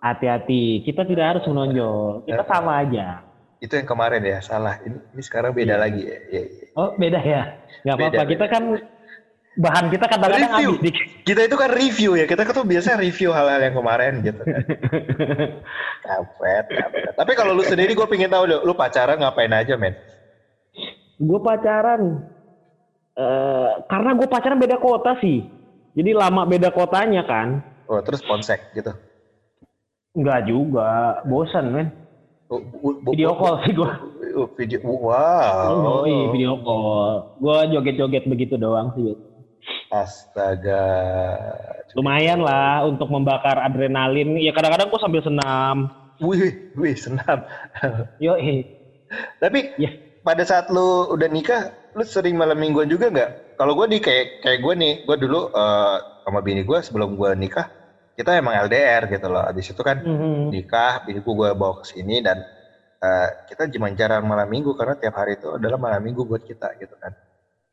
Hati-hati, 0.00 0.84
kita 0.84 1.04
tidak 1.04 1.36
harus 1.36 1.44
menonjol. 1.48 2.24
Kita 2.24 2.44
sama 2.48 2.84
aja. 2.84 3.25
Itu 3.56 3.72
yang 3.74 3.88
kemarin 3.88 4.20
ya, 4.20 4.38
salah. 4.40 4.76
Ini, 4.80 4.96
ini 5.12 5.22
sekarang 5.24 5.50
beda 5.50 5.74
Iya. 5.74 5.80
lagi 5.80 6.02
ya. 6.02 6.18
Iya, 6.28 6.42
iya. 6.44 6.66
Oh, 6.74 6.92
beda 6.92 7.20
ya? 7.20 7.42
Nggak 7.82 7.94
apa-apa. 7.96 8.12
Beda, 8.12 8.28
Kita 8.28 8.46
kan 8.46 8.62
bahan 9.56 9.84
kita 9.88 10.04
kadang-kadang 10.06 10.52
Review. 10.52 10.70
habis. 10.76 10.94
Kita 11.24 11.40
itu 11.42 11.56
kan 11.56 11.70
review 11.72 12.10
ya, 12.14 12.28
kita 12.28 12.44
kan 12.44 12.52
tuh 12.52 12.62
biasa 12.62 13.00
review 13.00 13.32
hal-hal 13.32 13.56
yang 13.58 13.72
kemarin 13.72 14.20
gitu 14.20 14.38
kan. 14.38 14.62
Kampret. 16.06 16.64
Tapi 17.16 17.32
kalau 17.32 17.56
lu 17.56 17.64
sendiri 17.64 17.96
gue 17.96 18.04
pengen 18.04 18.28
tahu 18.28 18.44
lu, 18.44 18.60
lu 18.62 18.76
pacaran 18.76 19.16
ngapain 19.16 19.50
aja 19.50 19.74
men? 19.74 19.96
Gue 21.16 21.40
pacaran 21.40 22.20
eh 23.16 23.70
karena 23.88 24.10
gue 24.12 24.28
pacaran 24.28 24.60
beda 24.60 24.76
kota 24.76 25.16
sih. 25.18 25.48
Jadi 25.96 26.10
lama 26.12 26.44
beda 26.44 26.68
kotanya 26.68 27.24
kan. 27.24 27.64
Oh 27.88 28.04
terus 28.04 28.20
ponsek 28.20 28.60
gitu. 28.70 28.92
Enggak 30.12 30.44
juga, 30.44 31.24
bosan 31.24 31.72
men. 31.72 31.88
Oh, 32.46 32.62
Video 33.10 33.34
call 33.34 33.58
sih 33.66 33.74
gue. 33.74 33.90
oh, 34.38 34.46
video, 34.54 34.78
wow. 34.86 35.66
Oh, 35.82 36.02
iya, 36.06 36.30
video 36.30 36.52
call. 36.62 37.34
Gue 37.42 37.58
joget-joget 37.74 38.24
begitu 38.30 38.54
doang 38.54 38.94
sih. 38.94 39.18
Astaga. 39.90 40.86
Lumayan 41.98 42.46
lah 42.46 42.86
untuk 42.86 43.10
membakar 43.10 43.58
adrenalin. 43.58 44.38
Ya 44.38 44.54
kadang-kadang 44.54 44.94
gue 44.94 45.00
sambil 45.02 45.22
senam. 45.26 45.90
Wih, 46.22 46.54
wih 46.78 46.94
senam. 46.94 47.42
Yo, 48.22 48.38
Tapi 49.42 49.74
Ya. 49.74 49.90
pada 50.22 50.46
saat 50.46 50.70
lu 50.70 51.10
udah 51.10 51.26
nikah, 51.26 51.74
lu 51.98 52.06
sering 52.06 52.38
malam 52.38 52.62
mingguan 52.62 52.86
juga 52.86 53.10
nggak? 53.10 53.58
Kalau 53.58 53.74
gue 53.74 53.86
nih 53.90 54.00
kayak 54.02 54.26
kayak 54.46 54.58
gue 54.62 54.74
nih, 54.78 54.92
gue 55.02 55.16
dulu 55.18 55.50
eh, 55.50 55.96
sama 56.22 56.40
bini 56.46 56.62
gue 56.62 56.78
sebelum 56.78 57.18
gue 57.18 57.30
nikah, 57.34 57.66
kita 58.16 58.32
emang 58.32 58.56
LDR 58.64 59.06
gitu 59.06 59.28
loh. 59.28 59.44
Abis 59.44 59.70
itu 59.70 59.82
kan 59.84 60.00
Mhm. 60.00 60.48
nikah, 60.50 61.04
bini 61.04 61.20
gue 61.20 61.48
bawa 61.52 61.76
ke 61.78 61.92
sini 61.92 62.24
dan 62.24 62.40
eh, 62.96 63.28
kita 63.44 63.68
cuma 63.68 63.92
jarang 63.92 64.24
malam 64.24 64.48
minggu 64.48 64.72
karena 64.72 64.96
tiap 64.96 65.20
hari 65.20 65.36
itu 65.36 65.52
adalah 65.52 65.76
malam 65.76 66.00
minggu 66.00 66.24
buat 66.24 66.40
kita 66.40 66.80
gitu 66.80 66.96
kan. 66.96 67.12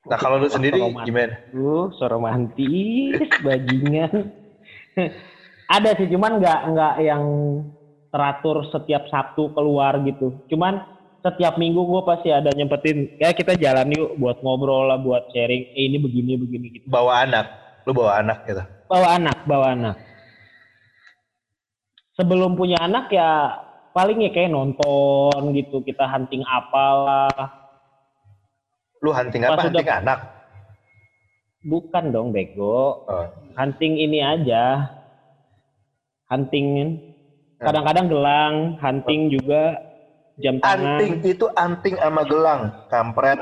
Nah 0.04 0.20
kalau 0.20 0.36
lu 0.36 0.52
sendiri 0.52 0.84
romantis. 0.84 1.08
gimana? 1.08 1.36
Uh, 1.56 1.88
so 1.96 2.04
romantis, 2.12 3.24
bajingan. 3.40 4.36
Ada 5.72 5.96
sih, 5.96 6.12
cuman 6.12 6.44
nggak 6.44 6.60
nggak 6.76 6.94
yang 7.08 7.24
teratur 8.12 8.68
setiap 8.68 9.08
Sabtu 9.08 9.56
keluar 9.56 9.96
gitu. 10.04 10.44
Cuman 10.52 10.84
setiap 11.24 11.56
minggu 11.56 11.82
gue 11.82 12.02
pasti 12.04 12.30
ada 12.30 12.52
nyempetin, 12.52 13.16
ya 13.16 13.32
kita 13.32 13.56
jalan 13.56 13.96
yuk 13.96 14.20
buat 14.20 14.44
ngobrol 14.44 14.92
lah, 14.92 15.00
buat 15.00 15.32
sharing. 15.32 15.72
Eh 15.72 15.88
ini 15.88 15.98
begini 16.04 16.36
begini 16.36 16.66
gitu. 16.78 16.86
Bawa 16.92 17.24
anak, 17.24 17.48
lu 17.88 17.96
bawa 17.96 18.20
anak 18.20 18.44
gitu. 18.44 18.60
Bawa 18.92 19.08
anak, 19.18 19.38
bawa 19.48 19.68
anak. 19.72 19.96
Sebelum 22.14 22.54
punya 22.54 22.78
anak 22.78 23.10
ya 23.10 23.58
paling 23.94 24.22
ya 24.22 24.30
kayak 24.30 24.54
nonton 24.54 25.54
gitu, 25.58 25.82
kita 25.82 26.06
hunting 26.06 26.46
apalah. 26.46 27.30
Lu 29.02 29.10
hunting 29.10 29.44
apa? 29.46 29.58
Pas 29.58 29.66
udah- 29.66 29.82
Hunting 29.82 29.90
anak. 29.90 30.20
Bukan 31.64 32.12
dong 32.12 32.36
bego. 32.36 33.08
Oh. 33.08 33.28
hunting 33.54 34.02
ini 34.02 34.20
aja 34.20 34.90
hunting 36.28 36.98
kadang-kadang 37.62 38.10
gelang 38.10 38.56
hunting 38.82 39.30
juga 39.30 39.78
jam 40.42 40.58
tangan 40.58 40.98
Anting 40.98 41.14
itu 41.22 41.46
anting 41.54 41.96
sama 42.02 42.26
gelang, 42.26 42.62
kampret. 42.90 43.38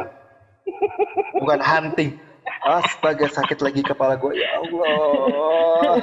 Bukan 1.42 1.60
hunting. 1.64 2.20
Astaga 2.62 3.26
sakit 3.28 3.60
lagi 3.60 3.82
kepala 3.82 4.14
gue 4.16 4.34
ya 4.36 4.50
Allah. 4.56 5.98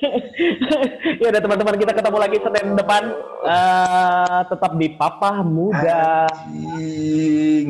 ya 1.20 1.26
udah 1.28 1.40
teman-teman 1.40 1.76
kita 1.76 1.92
ketemu 1.92 2.18
lagi 2.18 2.38
Senin 2.40 2.66
depan 2.74 3.02
Eh, 3.42 4.40
tetap 4.46 4.72
di 4.74 4.88
Papa 4.92 5.40
Muda 5.40 6.26
Anjing. 6.26 7.66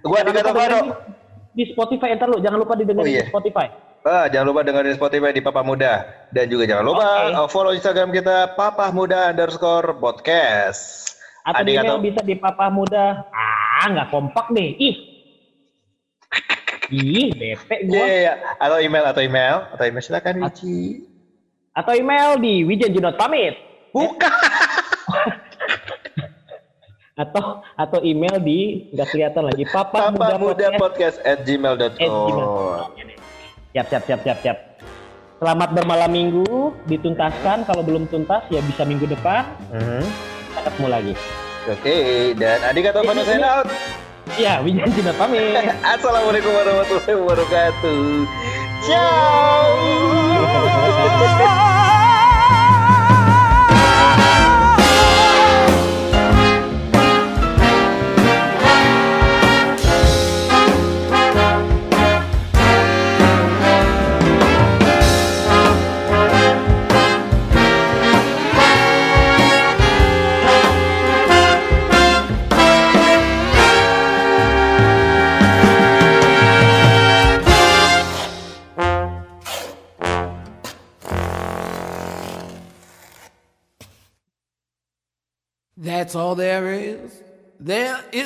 Gue 0.00 0.18
lupa 0.18 0.40
Fano. 0.40 0.54
dengerin 0.56 0.86
di 1.50 1.64
Spotify 1.66 2.08
entar 2.10 2.26
lu 2.26 2.38
jangan 2.38 2.58
lupa 2.58 2.74
didengerin 2.74 3.04
Oh, 3.04 3.10
iya. 3.12 3.22
di 3.22 3.28
Spotify 3.28 3.66
Ah, 4.00 4.26
jangan 4.26 4.46
lupa 4.48 4.60
dengerin 4.62 4.94
Spotify 4.94 5.30
di 5.30 5.40
Papa 5.40 5.60
Muda 5.60 5.92
dan 6.28 6.46
juga 6.46 6.64
jangan 6.64 6.84
lupa 6.84 7.04
Oke. 7.04 7.34
uh, 7.36 7.48
follow 7.48 7.72
Instagram 7.72 8.10
kita 8.10 8.54
Papa 8.54 8.90
Muda 8.90 9.28
underscore 9.28 9.94
podcast. 9.94 11.14
atau 11.42 11.64
email 11.64 11.84
atau- 11.90 11.98
bisa 11.98 12.20
di 12.20 12.34
Papa 12.34 12.68
Muda 12.68 13.24
ah 13.26 13.86
nggak 13.88 14.08
kompak 14.08 14.46
deh 14.50 14.70
ih 14.72 14.96
ih 16.90 17.30
bete 17.32 17.76
Iya, 17.78 17.86
gua 17.86 18.04
iya, 18.04 18.32
atau 18.56 18.78
email 18.78 19.04
atau 19.06 19.20
email 19.20 19.56
atau 19.70 19.84
email 19.84 20.02
silakan 20.02 20.34
Wici. 20.42 21.06
atau 21.70 21.92
email 21.94 22.36
di 22.36 22.62
wijanjunot 22.62 23.14
pamit 23.14 23.54
Bukan. 23.90 24.30
atau 27.20 27.42
atau 27.74 28.00
email 28.00 28.38
di 28.38 28.88
nggak 28.90 29.08
kelihatan 29.08 29.44
lagi 29.44 29.64
papa, 29.68 30.08
Papa 30.08 30.40
Muda 30.40 30.72
podcast 30.72 30.80
podcast 30.80 31.16
at 31.22 31.44
gmail.com. 31.44 31.98
gmail. 32.00 32.48
siap 33.70 33.86
siap 33.86 34.02
siap 34.04 34.20
siap 34.22 34.38
siap 34.40 34.58
selamat 35.36 35.68
bermalam 35.74 36.08
minggu 36.08 36.48
dituntaskan 36.86 37.64
kalau 37.64 37.84
belum 37.84 38.08
tuntas 38.08 38.40
ya 38.48 38.60
bisa 38.60 38.82
minggu 38.82 39.04
depan 39.04 39.44
Mhm. 39.68 40.02
kita 40.48 40.60
ketemu 40.66 40.88
lagi 40.88 41.14
Oke, 41.68 41.96
dan 42.40 42.56
adik 42.64 42.88
atau 42.88 43.04
sign 43.20 43.44
out. 43.44 43.68
Ya 44.38 44.60
wijan 44.62 44.90
tidak 44.94 45.16
pamit 45.18 45.56
Assalamualaikum 45.94 46.52
warahmatullahi 46.54 47.16
wabarakatuh. 47.18 48.26
Ciao. 48.86 49.70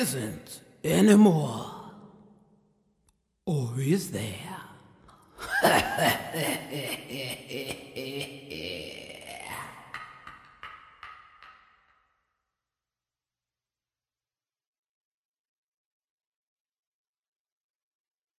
Isn't 0.05 0.61
anymore. 0.83 1.71
Or 3.47 3.73
is 3.79 4.11
there? 4.11 4.61